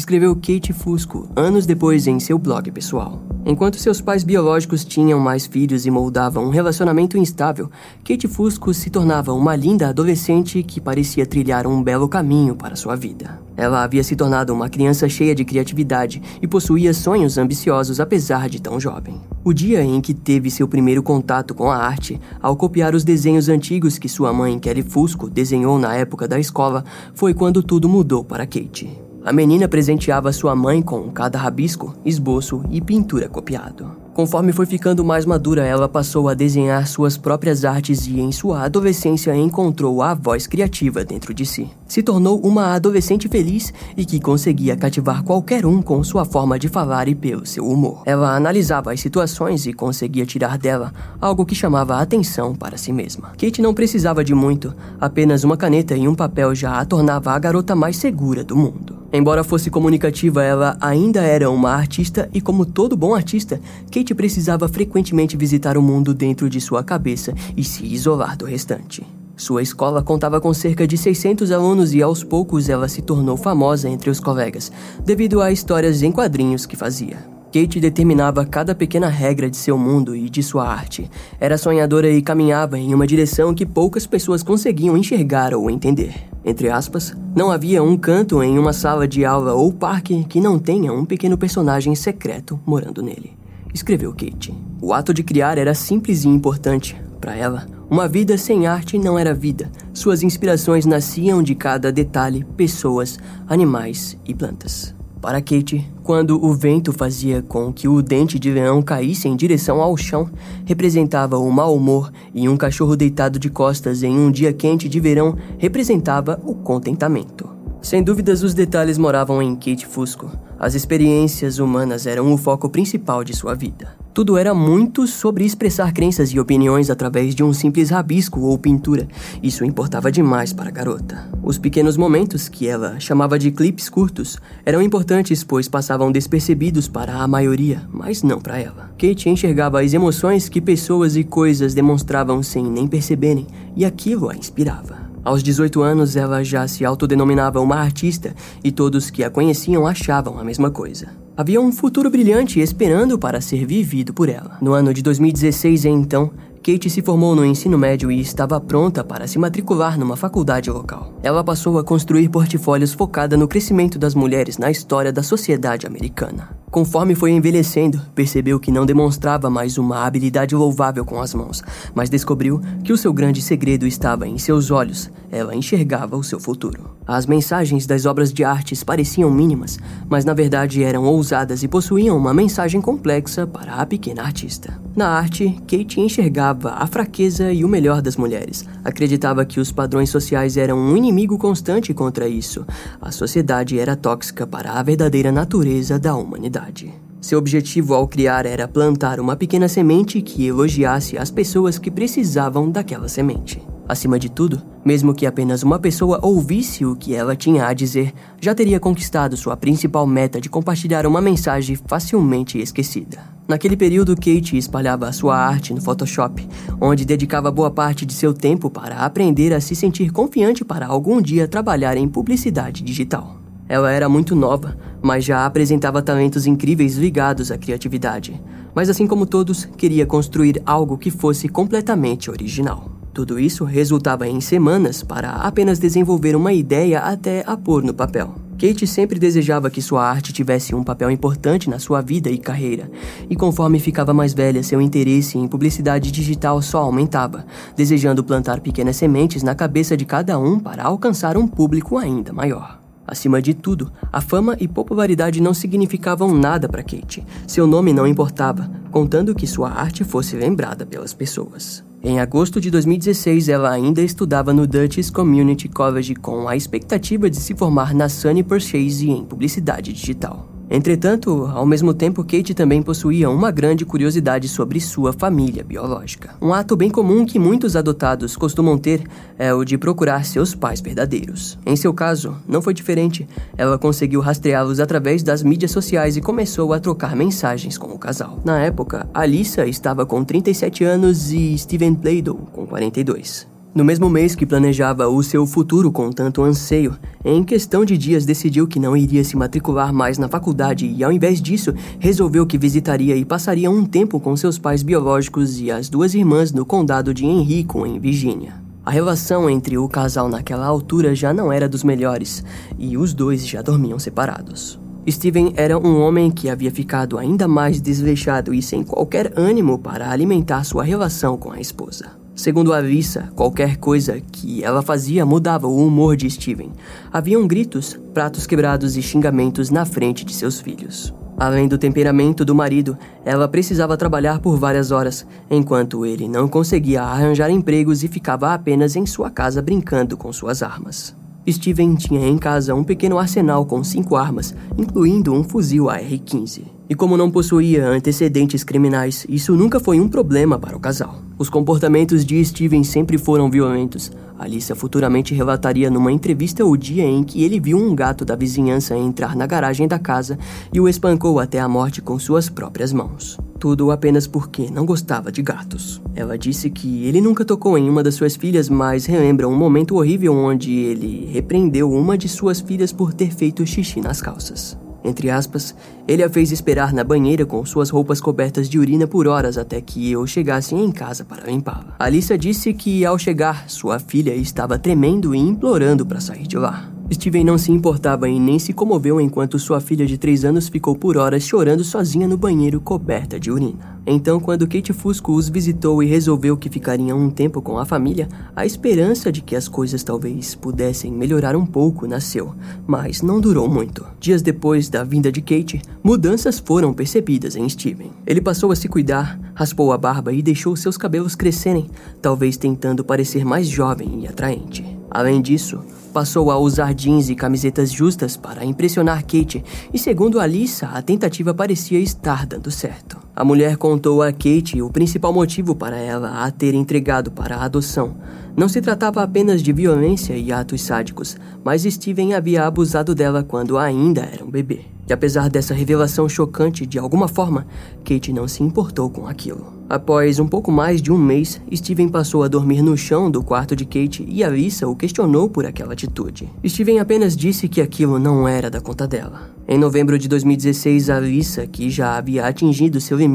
escreveu 0.00 0.34
Kate 0.34 0.72
Fusco 0.72 1.28
anos 1.36 1.66
depois 1.66 2.06
em 2.06 2.18
seu 2.18 2.38
blog 2.38 2.70
pessoal. 2.72 3.22
Enquanto 3.44 3.78
seus 3.78 4.00
pais 4.00 4.24
biológicos 4.24 4.82
tinham 4.82 5.20
mais 5.20 5.46
filhos 5.46 5.84
e 5.84 5.90
moldavam 5.90 6.44
um 6.44 6.50
relacionamento 6.50 7.18
instável, 7.18 7.70
Kate 8.02 8.26
Fusco 8.26 8.72
se 8.72 8.88
tornava 8.88 9.32
uma 9.34 9.54
linda 9.54 9.88
adolescente 9.88 10.62
que 10.62 10.80
parecia 10.80 11.26
trilhar 11.26 11.66
um 11.66 11.82
belo 11.82 12.08
caminho 12.08 12.56
para 12.56 12.76
sua 12.76 12.96
vida. 12.96 13.40
Ela 13.56 13.82
havia 13.82 14.02
se 14.02 14.16
tornado 14.16 14.54
uma 14.54 14.70
criança 14.70 15.06
cheia 15.06 15.34
de 15.34 15.44
criatividade 15.44 16.22
e 16.40 16.46
possuía 16.46 16.94
sonhos 16.94 17.36
ambiciosos 17.36 18.00
apesar 18.00 18.48
de 18.48 18.60
tão 18.60 18.80
jovem. 18.80 19.20
O 19.44 19.52
dia 19.52 19.82
em 19.82 20.00
que 20.00 20.14
teve 20.14 20.50
seu 20.50 20.66
primeiro 20.66 21.02
contato 21.02 21.54
com 21.54 21.70
a 21.70 21.76
arte, 21.76 22.18
ao 22.40 22.56
copiar 22.56 22.94
os 22.94 23.04
desenhos 23.04 23.50
antigos 23.50 23.98
que 23.98 24.08
sua 24.08 24.32
mãe, 24.32 24.58
Kelly 24.58 24.82
Fusco, 24.82 25.28
desenhou 25.28 25.78
na 25.78 25.94
época 25.94 26.26
da 26.26 26.38
escola, 26.38 26.84
foi 27.14 27.34
quando 27.34 27.62
tudo 27.62 27.88
mudou 27.88 28.24
para 28.24 28.46
Kate. 28.46 29.09
A 29.22 29.34
menina 29.34 29.68
presenteava 29.68 30.32
sua 30.32 30.56
mãe 30.56 30.80
com 30.80 31.10
cada 31.10 31.38
rabisco, 31.38 31.94
esboço 32.06 32.62
e 32.70 32.80
pintura 32.80 33.28
copiado. 33.28 33.90
Conforme 34.14 34.50
foi 34.52 34.64
ficando 34.66 35.04
mais 35.04 35.26
madura, 35.26 35.64
ela 35.64 35.88
passou 35.88 36.28
a 36.28 36.34
desenhar 36.34 36.86
suas 36.86 37.16
próprias 37.16 37.64
artes 37.64 38.06
e, 38.06 38.18
em 38.18 38.32
sua 38.32 38.64
adolescência, 38.64 39.34
encontrou 39.36 40.02
a 40.02 40.14
voz 40.14 40.46
criativa 40.46 41.04
dentro 41.04 41.34
de 41.34 41.44
si. 41.44 41.70
Se 41.86 42.02
tornou 42.02 42.40
uma 42.40 42.74
adolescente 42.74 43.28
feliz 43.28 43.72
e 43.96 44.04
que 44.04 44.18
conseguia 44.18 44.76
cativar 44.76 45.22
qualquer 45.22 45.64
um 45.66 45.82
com 45.82 46.02
sua 46.02 46.24
forma 46.24 46.58
de 46.58 46.68
falar 46.68 47.06
e 47.06 47.14
pelo 47.14 47.46
seu 47.46 47.66
humor. 47.66 48.02
Ela 48.06 48.34
analisava 48.34 48.92
as 48.92 49.00
situações 49.00 49.66
e 49.66 49.72
conseguia 49.72 50.26
tirar 50.26 50.58
dela 50.58 50.92
algo 51.20 51.46
que 51.46 51.54
chamava 51.54 51.94
a 51.94 52.02
atenção 52.02 52.54
para 52.54 52.78
si 52.78 52.92
mesma. 52.92 53.32
Kate 53.38 53.62
não 53.62 53.74
precisava 53.74 54.24
de 54.24 54.34
muito, 54.34 54.74
apenas 55.00 55.44
uma 55.44 55.56
caneta 55.56 55.94
e 55.94 56.08
um 56.08 56.14
papel 56.14 56.54
já 56.54 56.78
a 56.78 56.84
tornava 56.84 57.32
a 57.32 57.38
garota 57.38 57.76
mais 57.76 57.96
segura 57.96 58.42
do 58.42 58.56
mundo. 58.56 58.99
Embora 59.12 59.42
fosse 59.42 59.70
comunicativa, 59.70 60.44
ela 60.44 60.76
ainda 60.80 61.20
era 61.20 61.50
uma 61.50 61.70
artista 61.70 62.30
e, 62.32 62.40
como 62.40 62.64
todo 62.64 62.96
bom 62.96 63.12
artista, 63.12 63.60
Kate 63.90 64.14
precisava 64.14 64.68
frequentemente 64.68 65.36
visitar 65.36 65.76
o 65.76 65.82
mundo 65.82 66.14
dentro 66.14 66.48
de 66.48 66.60
sua 66.60 66.84
cabeça 66.84 67.34
e 67.56 67.64
se 67.64 67.84
isolar 67.84 68.36
do 68.36 68.44
restante. 68.44 69.04
Sua 69.36 69.62
escola 69.62 70.02
contava 70.02 70.40
com 70.40 70.52
cerca 70.54 70.86
de 70.86 70.96
600 70.96 71.50
alunos 71.50 71.92
e 71.92 72.02
aos 72.02 72.22
poucos 72.22 72.68
ela 72.68 72.86
se 72.86 73.02
tornou 73.02 73.36
famosa 73.36 73.88
entre 73.88 74.10
os 74.10 74.20
colegas, 74.20 74.70
devido 75.04 75.40
a 75.40 75.50
histórias 75.50 76.02
em 76.02 76.12
quadrinhos 76.12 76.64
que 76.66 76.76
fazia. 76.76 77.39
Kate 77.52 77.80
determinava 77.80 78.46
cada 78.46 78.74
pequena 78.74 79.08
regra 79.08 79.50
de 79.50 79.56
seu 79.56 79.76
mundo 79.76 80.14
e 80.14 80.30
de 80.30 80.42
sua 80.42 80.68
arte. 80.68 81.10
Era 81.40 81.58
sonhadora 81.58 82.08
e 82.08 82.22
caminhava 82.22 82.78
em 82.78 82.94
uma 82.94 83.06
direção 83.06 83.52
que 83.52 83.66
poucas 83.66 84.06
pessoas 84.06 84.42
conseguiam 84.42 84.96
enxergar 84.96 85.52
ou 85.52 85.68
entender. 85.68 86.14
Entre 86.44 86.70
aspas, 86.70 87.14
não 87.34 87.50
havia 87.50 87.82
um 87.82 87.96
canto 87.96 88.42
em 88.42 88.58
uma 88.58 88.72
sala 88.72 89.06
de 89.06 89.24
aula 89.24 89.52
ou 89.52 89.72
parque 89.72 90.24
que 90.24 90.40
não 90.40 90.58
tenha 90.58 90.92
um 90.92 91.04
pequeno 91.04 91.36
personagem 91.36 91.94
secreto 91.94 92.58
morando 92.64 93.02
nele. 93.02 93.32
Escreveu 93.74 94.12
Kate. 94.12 94.54
O 94.80 94.94
ato 94.94 95.12
de 95.12 95.22
criar 95.22 95.58
era 95.58 95.74
simples 95.74 96.24
e 96.24 96.28
importante. 96.28 96.96
Para 97.20 97.36
ela, 97.36 97.66
uma 97.90 98.08
vida 98.08 98.38
sem 98.38 98.66
arte 98.66 98.96
não 98.96 99.18
era 99.18 99.34
vida. 99.34 99.70
Suas 99.92 100.22
inspirações 100.22 100.86
nasciam 100.86 101.42
de 101.42 101.54
cada 101.54 101.92
detalhe, 101.92 102.44
pessoas, 102.56 103.18
animais 103.48 104.16
e 104.24 104.34
plantas. 104.34 104.94
Para 105.20 105.42
Kate, 105.42 105.86
quando 106.02 106.42
o 106.42 106.54
vento 106.54 106.94
fazia 106.94 107.42
com 107.42 107.70
que 107.70 107.86
o 107.86 108.00
dente 108.00 108.38
de 108.38 108.50
leão 108.50 108.80
caísse 108.80 109.28
em 109.28 109.36
direção 109.36 109.82
ao 109.82 109.94
chão, 109.94 110.30
representava 110.64 111.36
o 111.36 111.50
mau 111.50 111.76
humor 111.76 112.10
e 112.34 112.48
um 112.48 112.56
cachorro 112.56 112.96
deitado 112.96 113.38
de 113.38 113.50
costas 113.50 114.02
em 114.02 114.18
um 114.18 114.30
dia 114.30 114.50
quente 114.50 114.88
de 114.88 114.98
verão 114.98 115.36
representava 115.58 116.40
o 116.42 116.54
contentamento. 116.54 117.50
Sem 117.82 118.02
dúvidas, 118.02 118.42
os 118.42 118.54
detalhes 118.54 118.96
moravam 118.96 119.42
em 119.42 119.54
Kate 119.54 119.86
Fusco. 119.86 120.30
As 120.58 120.74
experiências 120.74 121.58
humanas 121.58 122.06
eram 122.06 122.32
o 122.32 122.38
foco 122.38 122.70
principal 122.70 123.22
de 123.22 123.36
sua 123.36 123.54
vida. 123.54 123.99
Tudo 124.12 124.36
era 124.36 124.52
muito 124.52 125.06
sobre 125.06 125.44
expressar 125.44 125.92
crenças 125.92 126.30
e 126.30 126.40
opiniões 126.40 126.90
através 126.90 127.34
de 127.34 127.44
um 127.44 127.52
simples 127.52 127.90
rabisco 127.90 128.40
ou 128.40 128.58
pintura. 128.58 129.06
Isso 129.40 129.64
importava 129.64 130.10
demais 130.10 130.52
para 130.52 130.68
a 130.68 130.72
garota. 130.72 131.28
Os 131.42 131.58
pequenos 131.58 131.96
momentos, 131.96 132.48
que 132.48 132.66
ela 132.66 132.98
chamava 132.98 133.38
de 133.38 133.52
clipes 133.52 133.88
curtos, 133.88 134.36
eram 134.66 134.82
importantes 134.82 135.44
pois 135.44 135.68
passavam 135.68 136.10
despercebidos 136.10 136.88
para 136.88 137.22
a 137.22 137.28
maioria, 137.28 137.82
mas 137.92 138.22
não 138.22 138.40
para 138.40 138.58
ela. 138.58 138.90
Kate 138.98 139.28
enxergava 139.28 139.80
as 139.80 139.94
emoções 139.94 140.48
que 140.48 140.60
pessoas 140.60 141.16
e 141.16 141.22
coisas 141.22 141.72
demonstravam 141.72 142.42
sem 142.42 142.64
nem 142.64 142.88
perceberem, 142.88 143.46
e 143.76 143.84
aquilo 143.84 144.28
a 144.28 144.36
inspirava. 144.36 145.09
Aos 145.22 145.42
18 145.42 145.82
anos, 145.82 146.16
ela 146.16 146.42
já 146.42 146.66
se 146.66 146.84
autodenominava 146.84 147.60
uma 147.60 147.76
artista 147.76 148.34
e 148.64 148.72
todos 148.72 149.10
que 149.10 149.22
a 149.22 149.30
conheciam 149.30 149.86
achavam 149.86 150.38
a 150.38 150.44
mesma 150.44 150.70
coisa. 150.70 151.08
Havia 151.36 151.60
um 151.60 151.72
futuro 151.72 152.10
brilhante 152.10 152.60
esperando 152.60 153.18
para 153.18 153.40
ser 153.40 153.66
vivido 153.66 154.12
por 154.12 154.28
ela. 154.28 154.58
No 154.60 154.72
ano 154.72 154.92
de 154.92 155.02
2016, 155.02 155.84
então, 155.84 156.30
Kate 156.62 156.90
se 156.90 157.00
formou 157.00 157.34
no 157.34 157.42
ensino 157.42 157.78
médio 157.78 158.12
e 158.12 158.20
estava 158.20 158.60
pronta 158.60 159.02
para 159.02 159.26
se 159.26 159.38
matricular 159.38 159.98
numa 159.98 160.14
faculdade 160.14 160.70
local. 160.70 161.14
Ela 161.22 161.42
passou 161.42 161.78
a 161.78 161.84
construir 161.84 162.28
portfólios 162.28 162.92
focada 162.92 163.34
no 163.34 163.48
crescimento 163.48 163.98
das 163.98 164.14
mulheres 164.14 164.58
na 164.58 164.70
história 164.70 165.10
da 165.10 165.22
sociedade 165.22 165.86
americana. 165.86 166.50
Conforme 166.70 167.14
foi 167.14 167.30
envelhecendo, 167.32 168.00
percebeu 168.14 168.60
que 168.60 168.70
não 168.70 168.84
demonstrava 168.84 169.48
mais 169.48 169.78
uma 169.78 170.04
habilidade 170.04 170.54
louvável 170.54 171.04
com 171.04 171.20
as 171.20 171.34
mãos, 171.34 171.62
mas 171.94 172.10
descobriu 172.10 172.60
que 172.84 172.92
o 172.92 172.96
seu 172.96 173.12
grande 173.12 173.40
segredo 173.40 173.86
estava 173.86 174.28
em 174.28 174.36
seus 174.36 174.70
olhos. 174.70 175.10
Ela 175.32 175.56
enxergava 175.56 176.16
o 176.16 176.22
seu 176.22 176.38
futuro. 176.38 176.90
As 177.06 177.26
mensagens 177.26 177.86
das 177.86 178.06
obras 178.06 178.32
de 178.32 178.44
artes 178.44 178.84
pareciam 178.84 179.30
mínimas, 179.30 179.78
mas 180.08 180.24
na 180.24 180.34
verdade 180.34 180.84
eram 180.84 181.04
ousadas 181.04 181.62
e 181.62 181.68
possuíam 181.68 182.16
uma 182.16 182.34
mensagem 182.34 182.80
complexa 182.80 183.46
para 183.46 183.74
a 183.76 183.86
pequena 183.86 184.22
artista. 184.22 184.79
Na 185.00 185.08
arte, 185.08 185.56
Kate 185.66 185.98
enxergava 185.98 186.72
a 186.72 186.86
fraqueza 186.86 187.50
e 187.50 187.64
o 187.64 187.68
melhor 187.68 188.02
das 188.02 188.18
mulheres. 188.18 188.66
Acreditava 188.84 189.46
que 189.46 189.58
os 189.58 189.72
padrões 189.72 190.10
sociais 190.10 190.58
eram 190.58 190.76
um 190.76 190.94
inimigo 190.94 191.38
constante 191.38 191.94
contra 191.94 192.28
isso. 192.28 192.66
A 193.00 193.10
sociedade 193.10 193.78
era 193.78 193.96
tóxica 193.96 194.46
para 194.46 194.72
a 194.72 194.82
verdadeira 194.82 195.32
natureza 195.32 195.98
da 195.98 196.14
humanidade. 196.14 196.92
Seu 197.18 197.38
objetivo 197.38 197.94
ao 197.94 198.06
criar 198.06 198.44
era 198.44 198.68
plantar 198.68 199.20
uma 199.20 199.36
pequena 199.36 199.68
semente 199.68 200.20
que 200.20 200.46
elogiasse 200.46 201.16
as 201.16 201.30
pessoas 201.30 201.78
que 201.78 201.90
precisavam 201.90 202.70
daquela 202.70 203.08
semente. 203.08 203.58
Acima 203.90 204.20
de 204.20 204.28
tudo, 204.28 204.62
mesmo 204.84 205.12
que 205.12 205.26
apenas 205.26 205.64
uma 205.64 205.76
pessoa 205.76 206.20
ouvisse 206.22 206.86
o 206.86 206.94
que 206.94 207.12
ela 207.12 207.34
tinha 207.34 207.66
a 207.66 207.72
dizer, 207.72 208.14
já 208.40 208.54
teria 208.54 208.78
conquistado 208.78 209.36
sua 209.36 209.56
principal 209.56 210.06
meta 210.06 210.40
de 210.40 210.48
compartilhar 210.48 211.04
uma 211.06 211.20
mensagem 211.20 211.74
facilmente 211.74 212.56
esquecida. 212.56 213.18
Naquele 213.48 213.76
período, 213.76 214.14
Kate 214.14 214.56
espalhava 214.56 215.10
sua 215.12 215.36
arte 215.36 215.74
no 215.74 215.80
Photoshop, 215.80 216.48
onde 216.80 217.04
dedicava 217.04 217.50
boa 217.50 217.68
parte 217.68 218.06
de 218.06 218.12
seu 218.14 218.32
tempo 218.32 218.70
para 218.70 218.98
aprender 218.98 219.52
a 219.52 219.60
se 219.60 219.74
sentir 219.74 220.12
confiante 220.12 220.64
para 220.64 220.86
algum 220.86 221.20
dia 221.20 221.48
trabalhar 221.48 221.96
em 221.96 222.06
publicidade 222.06 222.84
digital. 222.84 223.40
Ela 223.68 223.90
era 223.90 224.08
muito 224.08 224.36
nova, 224.36 224.78
mas 225.02 225.24
já 225.24 225.44
apresentava 225.44 226.00
talentos 226.00 226.46
incríveis 226.46 226.96
ligados 226.96 227.50
à 227.50 227.58
criatividade. 227.58 228.40
Mas 228.72 228.88
assim 228.88 229.08
como 229.08 229.26
todos, 229.26 229.64
queria 229.64 230.06
construir 230.06 230.62
algo 230.64 230.96
que 230.96 231.10
fosse 231.10 231.48
completamente 231.48 232.30
original. 232.30 232.99
Tudo 233.12 233.40
isso 233.40 233.64
resultava 233.64 234.28
em 234.28 234.40
semanas 234.40 235.02
para 235.02 235.30
apenas 235.30 235.78
desenvolver 235.78 236.36
uma 236.36 236.52
ideia 236.52 237.00
até 237.00 237.42
a 237.46 237.56
pôr 237.56 237.82
no 237.82 237.92
papel. 237.92 238.34
Kate 238.60 238.86
sempre 238.86 239.18
desejava 239.18 239.70
que 239.70 239.80
sua 239.80 240.06
arte 240.06 240.34
tivesse 240.34 240.74
um 240.74 240.84
papel 240.84 241.10
importante 241.10 241.70
na 241.70 241.78
sua 241.78 242.02
vida 242.02 242.30
e 242.30 242.36
carreira, 242.36 242.90
e 243.28 243.34
conforme 243.34 243.80
ficava 243.80 244.12
mais 244.12 244.34
velha, 244.34 244.62
seu 244.62 244.82
interesse 244.82 245.38
em 245.38 245.48
publicidade 245.48 246.12
digital 246.12 246.60
só 246.60 246.82
aumentava, 246.82 247.46
desejando 247.74 248.22
plantar 248.22 248.60
pequenas 248.60 248.96
sementes 248.96 249.42
na 249.42 249.54
cabeça 249.54 249.96
de 249.96 250.04
cada 250.04 250.38
um 250.38 250.60
para 250.60 250.84
alcançar 250.84 251.38
um 251.38 251.48
público 251.48 251.96
ainda 251.96 252.34
maior. 252.34 252.78
Acima 253.06 253.40
de 253.40 253.54
tudo, 253.54 253.90
a 254.12 254.20
fama 254.20 254.56
e 254.60 254.68
popularidade 254.68 255.40
não 255.40 255.54
significavam 255.54 256.32
nada 256.32 256.68
para 256.68 256.82
Kate. 256.82 257.26
Seu 257.46 257.66
nome 257.66 257.92
não 257.92 258.06
importava, 258.06 258.70
contando 258.90 259.34
que 259.34 259.46
sua 259.46 259.70
arte 259.70 260.04
fosse 260.04 260.36
lembrada 260.36 260.86
pelas 260.86 261.14
pessoas. 261.14 261.89
Em 262.02 262.18
agosto 262.18 262.62
de 262.62 262.70
2016, 262.70 263.50
ela 263.50 263.70
ainda 263.70 264.00
estudava 264.00 264.54
no 264.54 264.66
Dutchess 264.66 265.10
Community 265.10 265.68
College 265.68 266.14
com 266.14 266.48
a 266.48 266.56
expectativa 266.56 267.28
de 267.28 267.36
se 267.36 267.54
formar 267.54 267.94
na 267.94 268.08
Sunny 268.08 268.42
Purchase 268.42 269.10
em 269.10 269.22
publicidade 269.22 269.92
digital. 269.92 270.49
Entretanto, 270.70 271.50
ao 271.52 271.66
mesmo 271.66 271.92
tempo, 271.92 272.22
Kate 272.22 272.54
também 272.54 272.80
possuía 272.80 273.28
uma 273.28 273.50
grande 273.50 273.84
curiosidade 273.84 274.48
sobre 274.48 274.80
sua 274.80 275.12
família 275.12 275.64
biológica. 275.64 276.36
Um 276.40 276.54
ato 276.54 276.76
bem 276.76 276.88
comum 276.88 277.26
que 277.26 277.40
muitos 277.40 277.74
adotados 277.74 278.36
costumam 278.36 278.78
ter 278.78 279.02
é 279.36 279.52
o 279.52 279.64
de 279.64 279.76
procurar 279.76 280.24
seus 280.24 280.54
pais 280.54 280.80
verdadeiros. 280.80 281.58
Em 281.66 281.74
seu 281.74 281.92
caso, 281.92 282.36
não 282.46 282.62
foi 282.62 282.72
diferente. 282.72 283.28
Ela 283.58 283.78
conseguiu 283.78 284.20
rastreá-los 284.20 284.78
através 284.78 285.24
das 285.24 285.42
mídias 285.42 285.72
sociais 285.72 286.16
e 286.16 286.20
começou 286.20 286.72
a 286.72 286.78
trocar 286.78 287.16
mensagens 287.16 287.76
com 287.76 287.88
o 287.88 287.98
casal. 287.98 288.38
Na 288.44 288.60
época, 288.60 289.08
Alissa 289.12 289.66
estava 289.66 290.06
com 290.06 290.22
37 290.22 290.84
anos 290.84 291.32
e 291.32 291.58
Steven 291.58 291.94
Playdow 291.96 292.36
com 292.52 292.64
42. 292.64 293.59
No 293.72 293.84
mesmo 293.84 294.10
mês 294.10 294.34
que 294.34 294.44
planejava 294.44 295.06
o 295.06 295.22
seu 295.22 295.46
futuro 295.46 295.92
com 295.92 296.10
tanto 296.10 296.42
anseio, 296.42 296.98
em 297.24 297.44
questão 297.44 297.84
de 297.84 297.96
dias 297.96 298.24
decidiu 298.24 298.66
que 298.66 298.80
não 298.80 298.96
iria 298.96 299.22
se 299.22 299.36
matricular 299.36 299.92
mais 299.92 300.18
na 300.18 300.28
faculdade 300.28 300.86
e, 300.86 301.04
ao 301.04 301.12
invés 301.12 301.40
disso, 301.40 301.72
resolveu 302.00 302.44
que 302.44 302.58
visitaria 302.58 303.14
e 303.14 303.24
passaria 303.24 303.70
um 303.70 303.84
tempo 303.84 304.18
com 304.18 304.36
seus 304.36 304.58
pais 304.58 304.82
biológicos 304.82 305.60
e 305.60 305.70
as 305.70 305.88
duas 305.88 306.14
irmãs 306.14 306.50
no 306.50 306.66
condado 306.66 307.14
de 307.14 307.24
Henrico, 307.24 307.86
em 307.86 308.00
Virgínia. 308.00 308.54
A 308.84 308.90
relação 308.90 309.48
entre 309.48 309.78
o 309.78 309.88
casal 309.88 310.28
naquela 310.28 310.66
altura 310.66 311.14
já 311.14 311.32
não 311.32 311.52
era 311.52 311.68
dos 311.68 311.84
melhores 311.84 312.42
e 312.76 312.98
os 312.98 313.14
dois 313.14 313.46
já 313.46 313.62
dormiam 313.62 314.00
separados. 314.00 314.80
Steven 315.08 315.52
era 315.56 315.78
um 315.78 316.00
homem 316.00 316.28
que 316.28 316.50
havia 316.50 316.72
ficado 316.72 317.16
ainda 317.16 317.46
mais 317.46 317.80
desleixado 317.80 318.52
e 318.52 318.60
sem 318.60 318.82
qualquer 318.82 319.32
ânimo 319.36 319.78
para 319.78 320.10
alimentar 320.10 320.64
sua 320.64 320.82
relação 320.82 321.36
com 321.36 321.52
a 321.52 321.60
esposa. 321.60 322.19
Segundo 322.40 322.72
Alissa, 322.72 323.28
qualquer 323.36 323.76
coisa 323.76 324.18
que 324.18 324.64
ela 324.64 324.80
fazia 324.80 325.26
mudava 325.26 325.66
o 325.66 325.86
humor 325.86 326.16
de 326.16 326.30
Steven. 326.30 326.72
Haviam 327.12 327.46
gritos, 327.46 328.00
pratos 328.14 328.46
quebrados 328.46 328.96
e 328.96 329.02
xingamentos 329.02 329.68
na 329.68 329.84
frente 329.84 330.24
de 330.24 330.32
seus 330.32 330.58
filhos. 330.58 331.14
Além 331.36 331.68
do 331.68 331.76
temperamento 331.76 332.42
do 332.42 332.54
marido, 332.54 332.96
ela 333.26 333.46
precisava 333.46 333.94
trabalhar 333.94 334.38
por 334.38 334.56
várias 334.56 334.90
horas, 334.90 335.26
enquanto 335.50 336.06
ele 336.06 336.26
não 336.30 336.48
conseguia 336.48 337.02
arranjar 337.02 337.50
empregos 337.50 338.02
e 338.02 338.08
ficava 338.08 338.54
apenas 338.54 338.96
em 338.96 339.04
sua 339.04 339.28
casa 339.28 339.60
brincando 339.60 340.16
com 340.16 340.32
suas 340.32 340.62
armas. 340.62 341.14
Steven 341.48 341.94
tinha 341.94 342.26
em 342.26 342.36
casa 342.36 342.74
um 342.74 342.84
pequeno 342.84 343.18
arsenal 343.18 343.64
com 343.64 343.82
cinco 343.82 344.16
armas, 344.16 344.54
incluindo 344.76 345.32
um 345.32 345.42
fuzil 345.42 345.88
AR-15. 345.88 346.62
E 346.88 346.94
como 346.94 347.16
não 347.16 347.30
possuía 347.30 347.88
antecedentes 347.88 348.64
criminais, 348.64 349.24
isso 349.28 349.54
nunca 349.54 349.78
foi 349.78 350.00
um 350.00 350.08
problema 350.08 350.58
para 350.58 350.76
o 350.76 350.80
casal. 350.80 351.22
Os 351.38 351.48
comportamentos 351.48 352.24
de 352.24 352.44
Steven 352.44 352.84
sempre 352.84 353.16
foram 353.16 353.50
violentos. 353.50 354.10
Alicia 354.38 354.74
futuramente 354.74 355.34
relataria 355.34 355.90
numa 355.90 356.12
entrevista 356.12 356.64
o 356.64 356.76
dia 356.76 357.04
em 357.04 357.22
que 357.22 357.42
ele 357.42 357.60
viu 357.60 357.78
um 357.78 357.94
gato 357.94 358.24
da 358.24 358.34
vizinhança 358.34 358.96
entrar 358.96 359.36
na 359.36 359.46
garagem 359.46 359.86
da 359.86 359.98
casa 359.98 360.38
e 360.72 360.80
o 360.80 360.88
espancou 360.88 361.38
até 361.38 361.60
a 361.60 361.68
morte 361.68 362.02
com 362.02 362.18
suas 362.18 362.48
próprias 362.48 362.92
mãos. 362.92 363.38
Tudo 363.60 363.90
apenas 363.90 364.26
porque 364.26 364.70
não 364.70 364.86
gostava 364.86 365.30
de 365.30 365.42
gatos. 365.42 366.00
Ela 366.16 366.38
disse 366.38 366.70
que 366.70 367.04
ele 367.04 367.20
nunca 367.20 367.44
tocou 367.44 367.76
em 367.76 367.90
uma 367.90 368.02
das 368.02 368.14
suas 368.14 368.34
filhas, 368.34 368.70
mas 368.70 369.04
relembra 369.04 369.46
um 369.46 369.54
momento 369.54 369.96
horrível 369.96 370.34
onde 370.34 370.72
ele 370.72 371.28
repreendeu 371.30 371.92
uma 371.92 372.16
de 372.16 372.26
suas 372.26 372.58
filhas 372.58 372.90
por 372.90 373.12
ter 373.12 373.30
feito 373.30 373.66
xixi 373.66 374.00
nas 374.00 374.22
calças. 374.22 374.78
Entre 375.04 375.30
aspas, 375.30 375.74
ele 376.08 376.22
a 376.22 376.30
fez 376.30 376.50
esperar 376.50 376.94
na 376.94 377.04
banheira 377.04 377.44
com 377.44 377.62
suas 377.66 377.90
roupas 377.90 378.18
cobertas 378.18 378.66
de 378.66 378.78
urina 378.78 379.06
por 379.06 379.28
horas 379.28 379.58
até 379.58 379.78
que 379.78 380.10
eu 380.10 380.26
chegasse 380.26 380.74
em 380.74 380.90
casa 380.90 381.22
para 381.22 381.46
limpá-la. 381.46 381.94
Alissa 381.98 382.38
disse 382.38 382.72
que 382.72 383.04
ao 383.04 383.18
chegar, 383.18 383.68
sua 383.68 383.98
filha 383.98 384.34
estava 384.34 384.78
tremendo 384.78 385.34
e 385.34 385.38
implorando 385.38 386.06
para 386.06 386.20
sair 386.20 386.46
de 386.46 386.56
lá. 386.56 386.90
Steven 387.12 387.44
não 387.44 387.58
se 387.58 387.72
importava 387.72 388.28
e 388.28 388.38
nem 388.38 388.58
se 388.58 388.72
comoveu 388.72 389.20
enquanto 389.20 389.58
sua 389.58 389.80
filha 389.80 390.06
de 390.06 390.16
3 390.16 390.44
anos 390.44 390.68
ficou 390.68 390.94
por 390.94 391.16
horas 391.16 391.42
chorando 391.42 391.82
sozinha 391.82 392.28
no 392.28 392.36
banheiro 392.36 392.80
coberta 392.80 393.38
de 393.38 393.50
urina. 393.50 394.00
Então, 394.06 394.40
quando 394.40 394.66
Kate 394.66 394.92
Fusco 394.92 395.32
os 395.32 395.48
visitou 395.48 396.02
e 396.02 396.06
resolveu 396.06 396.56
que 396.56 396.70
ficariam 396.70 397.18
um 397.18 397.28
tempo 397.28 397.60
com 397.60 397.78
a 397.78 397.84
família, 397.84 398.28
a 398.56 398.64
esperança 398.64 399.30
de 399.30 399.42
que 399.42 399.54
as 399.54 399.68
coisas 399.68 400.02
talvez 400.02 400.54
pudessem 400.54 401.12
melhorar 401.12 401.54
um 401.54 401.66
pouco 401.66 402.06
nasceu, 402.06 402.54
mas 402.86 403.22
não 403.22 403.40
durou 403.40 403.68
muito. 403.68 404.06
Dias 404.18 404.40
depois 404.40 404.88
da 404.88 405.04
vinda 405.04 405.30
de 405.30 405.42
Kate, 405.42 405.82
mudanças 406.02 406.58
foram 406.58 406.94
percebidas 406.94 407.56
em 407.56 407.68
Steven. 407.68 408.10
Ele 408.26 408.40
passou 408.40 408.72
a 408.72 408.76
se 408.76 408.88
cuidar, 408.88 409.38
raspou 409.54 409.92
a 409.92 409.98
barba 409.98 410.32
e 410.32 410.40
deixou 410.40 410.74
seus 410.76 410.96
cabelos 410.96 411.34
crescerem, 411.34 411.90
talvez 412.22 412.56
tentando 412.56 413.04
parecer 413.04 413.44
mais 413.44 413.68
jovem 413.68 414.22
e 414.22 414.28
atraente. 414.28 414.84
Além 415.10 415.42
disso, 415.42 415.80
Passou 416.12 416.50
a 416.50 416.58
usar 416.58 416.92
jeans 416.92 417.28
e 417.28 417.34
camisetas 417.34 417.92
justas 417.92 418.36
para 418.36 418.64
impressionar 418.64 419.22
Kate, 419.22 419.62
e 419.92 419.98
segundo 419.98 420.40
Alissa, 420.40 420.88
a 420.88 421.00
tentativa 421.00 421.54
parecia 421.54 422.00
estar 422.00 422.46
dando 422.46 422.70
certo. 422.70 423.29
A 423.40 423.44
mulher 423.44 423.78
contou 423.78 424.20
a 424.20 424.30
Kate 424.30 424.82
o 424.82 424.90
principal 424.90 425.32
motivo 425.32 425.74
para 425.74 425.96
ela 425.96 426.44
a 426.44 426.50
ter 426.50 426.74
entregado 426.74 427.30
para 427.30 427.56
a 427.56 427.64
adoção. 427.64 428.14
Não 428.54 428.68
se 428.68 428.82
tratava 428.82 429.22
apenas 429.22 429.62
de 429.62 429.72
violência 429.72 430.36
e 430.36 430.52
atos 430.52 430.82
sádicos, 430.82 431.38
mas 431.64 431.84
Steven 431.84 432.34
havia 432.34 432.66
abusado 432.66 433.14
dela 433.14 433.42
quando 433.42 433.78
ainda 433.78 434.28
era 434.30 434.44
um 434.44 434.50
bebê. 434.50 434.80
E 435.08 435.12
apesar 435.12 435.48
dessa 435.48 435.72
revelação 435.72 436.28
chocante, 436.28 436.84
de 436.84 436.98
alguma 436.98 437.28
forma, 437.28 437.66
Kate 438.04 438.30
não 438.30 438.46
se 438.46 438.62
importou 438.62 439.08
com 439.08 439.26
aquilo. 439.26 439.80
Após 439.88 440.38
um 440.38 440.46
pouco 440.46 440.70
mais 440.70 441.02
de 441.02 441.10
um 441.10 441.18
mês, 441.18 441.60
Steven 441.74 442.08
passou 442.08 442.44
a 442.44 442.48
dormir 442.48 442.80
no 442.80 442.96
chão 442.96 443.28
do 443.28 443.42
quarto 443.42 443.74
de 443.74 443.84
Kate 443.84 444.24
e 444.28 444.44
Alissa 444.44 444.86
o 444.86 444.94
questionou 444.94 445.50
por 445.50 445.66
aquela 445.66 445.94
atitude. 445.94 446.48
Steven 446.64 447.00
apenas 447.00 447.36
disse 447.36 447.68
que 447.68 447.80
aquilo 447.80 448.16
não 448.16 448.46
era 448.46 448.70
da 448.70 448.80
conta 448.80 449.08
dela. 449.08 449.50
Em 449.66 449.76
novembro 449.76 450.16
de 450.16 450.28
2016, 450.28 451.10
Alissa, 451.10 451.66
que 451.66 451.90
já 451.90 452.16
havia 452.16 452.46
atingido 452.46 453.00
seu 453.00 453.18
limite, 453.18 453.29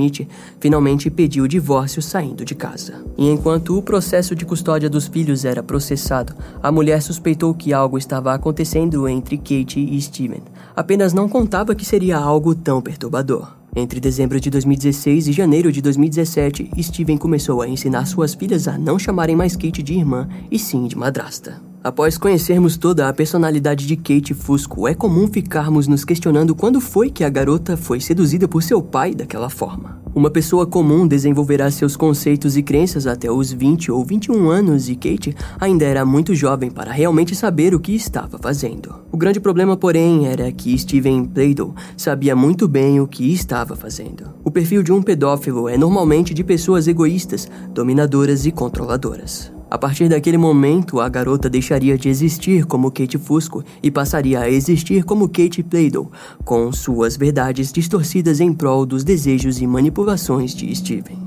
finalmente 0.60 1.10
pediu 1.10 1.46
o 1.46 1.48
divórcio 1.48 2.02
saindo 2.02 2.44
de 2.44 2.54
casa. 2.54 3.04
E 3.18 3.30
enquanto 3.30 3.78
o 3.78 3.82
processo 3.82 4.36
de 4.36 4.46
custódia 4.46 4.90
dos 4.90 5.08
filhos 5.08 5.46
era 5.46 5.64
processado, 5.64 6.36
a 6.62 6.72
mulher 6.72 7.02
suspeitou 7.02 7.54
que 7.54 7.74
algo 7.74 7.98
estava 7.98 8.34
acontecendo 8.34 9.08
entre 9.08 9.38
Kate 9.38 9.80
e 9.80 10.02
Steven. 10.02 10.44
Apenas 10.76 11.14
não 11.14 11.30
contava 11.30 11.74
que 11.74 11.86
seria 11.86 12.18
algo 12.18 12.54
tão 12.54 12.82
perturbador. 12.82 13.56
Entre 13.76 14.00
dezembro 14.00 14.40
de 14.40 14.50
2016 14.50 15.28
e 15.28 15.34
janeiro 15.34 15.70
de 15.70 15.82
2017, 15.82 16.72
Steven 16.82 17.18
começou 17.18 17.62
a 17.62 17.68
ensinar 17.68 18.06
suas 18.06 18.34
filhas 18.34 18.70
a 18.70 18.78
não 18.78 18.98
chamarem 18.98 19.36
mais 19.36 19.56
Kate 19.56 19.84
de 19.84 19.94
irmã 19.94 20.30
e 20.50 20.58
sim 20.58 20.88
de 20.88 20.98
madrasta. 20.98 21.75
Após 21.86 22.18
conhecermos 22.18 22.78
toda 22.78 23.08
a 23.08 23.14
personalidade 23.14 23.86
de 23.86 23.96
Kate 23.96 24.34
Fusco, 24.34 24.88
é 24.88 24.96
comum 24.96 25.28
ficarmos 25.28 25.86
nos 25.86 26.04
questionando 26.04 26.56
quando 26.56 26.82
foi 26.82 27.12
que 27.12 27.24
a 27.24 27.30
garota 27.30 27.78
foi 27.78 28.00
seduzida 28.00 28.48
por 28.48 28.64
seu 28.64 28.82
pai 28.82 29.14
daquela 29.14 29.52
forma. 29.52 30.02
Uma 30.16 30.32
pessoa 30.32 30.66
comum 30.66 31.08
desenvolverá 31.08 31.70
seus 31.70 31.96
conceitos 31.96 32.58
e 32.58 32.64
crenças 32.64 33.06
até 33.06 33.30
os 33.30 33.54
20 33.54 33.92
ou 33.92 34.04
21 34.04 34.50
anos 34.50 34.90
e 34.90 34.96
Kate 34.96 35.36
ainda 35.60 35.86
era 35.86 36.04
muito 36.04 36.34
jovem 36.34 36.72
para 36.72 36.92
realmente 36.92 37.36
saber 37.36 37.76
o 37.76 37.80
que 37.80 37.94
estava 37.94 38.40
fazendo. 38.40 39.06
O 39.12 39.18
grande 39.18 39.40
problema, 39.40 39.78
porém, 39.78 40.26
era 40.26 40.52
que 40.52 40.76
Steven 40.76 41.26
Playdell 41.26 41.76
sabia 41.96 42.36
muito 42.36 42.68
bem 42.68 43.00
o 43.00 43.08
que 43.08 43.32
estava 43.32 43.76
fazendo. 43.76 44.34
O 44.44 44.50
perfil 44.50 44.82
de 44.82 44.92
um 44.92 45.04
pedófilo 45.04 45.70
é 45.70 45.78
normalmente 45.78 46.34
de 46.34 46.44
pessoas 46.44 46.88
egoístas, 46.88 47.48
dominadoras 47.72 48.48
e 48.48 48.52
controladoras. 48.52 49.54
A 49.76 49.78
partir 49.78 50.08
daquele 50.08 50.38
momento, 50.38 51.02
a 51.02 51.10
garota 51.10 51.50
deixaria 51.50 51.98
de 51.98 52.08
existir 52.08 52.64
como 52.66 52.90
Kate 52.90 53.18
Fusco 53.18 53.62
e 53.84 53.92
passaria 53.92 54.40
a 54.40 54.50
existir 54.50 55.04
como 55.04 55.28
Kate 55.28 55.62
Playdell, 55.62 56.10
com 56.46 56.72
suas 56.72 57.18
verdades 57.18 57.74
distorcidas 57.74 58.40
em 58.40 58.54
prol 58.54 58.86
dos 58.86 59.04
desejos 59.04 59.60
e 59.60 59.68
manipulações 59.68 60.56
de 60.56 60.74
Steven. 60.74 61.25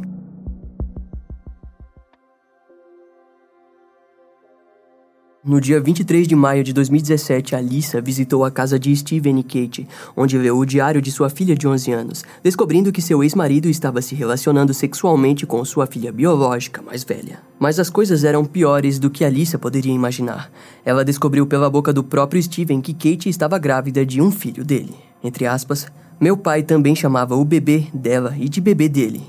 No 5.49 5.63
dia 5.63 5.81
23 5.81 6.29
de 6.29 6.37
maio 6.37 6.63
de 6.63 6.75
2017, 6.75 7.57
Alissa 7.57 8.03
visitou 8.03 8.45
a 8.45 8.51
casa 8.51 8.79
de 8.79 8.95
Steven 8.95 9.39
e 9.39 9.43
Kate, 9.43 9.89
onde 10.15 10.37
leu 10.37 10.59
o 10.59 10.67
diário 10.67 11.01
de 11.01 11.11
sua 11.11 11.31
filha 11.31 11.55
de 11.55 11.67
11 11.67 11.91
anos, 11.91 12.25
descobrindo 12.43 12.93
que 12.93 13.01
seu 13.01 13.25
ex-marido 13.25 13.67
estava 13.67 14.03
se 14.03 14.15
relacionando 14.15 14.75
sexualmente 14.75 15.47
com 15.47 15.65
sua 15.65 15.87
filha 15.87 16.13
biológica 16.13 16.83
mais 16.83 17.03
velha. 17.03 17.39
Mas 17.59 17.81
as 17.81 17.89
coisas 17.89 18.25
eram 18.25 18.45
piores 18.45 18.99
do 18.99 19.09
que 19.09 19.25
Alissa 19.25 19.59
poderia 19.59 19.91
imaginar. 19.91 20.51
Ela 20.85 21.03
descobriu 21.03 21.47
pela 21.47 21.71
boca 21.71 21.95
do 21.95 22.05
próprio 22.05 22.43
Steven 22.43 22.83
que 22.83 22.93
Kate 22.93 23.31
estava 23.31 23.59
grávida 23.59 24.05
de 24.05 24.21
um 24.21 24.31
filho 24.31 24.63
dele. 24.63 24.97
Entre 25.25 25.47
aspas, 25.47 25.87
meu 26.21 26.37
pai 26.37 26.63
também 26.63 26.95
chamava 26.95 27.35
o 27.35 27.43
bebê 27.43 27.87
dela 27.95 28.37
e 28.39 28.51
de 28.51 28.61
bebê 28.61 28.87
dele. 28.87 29.23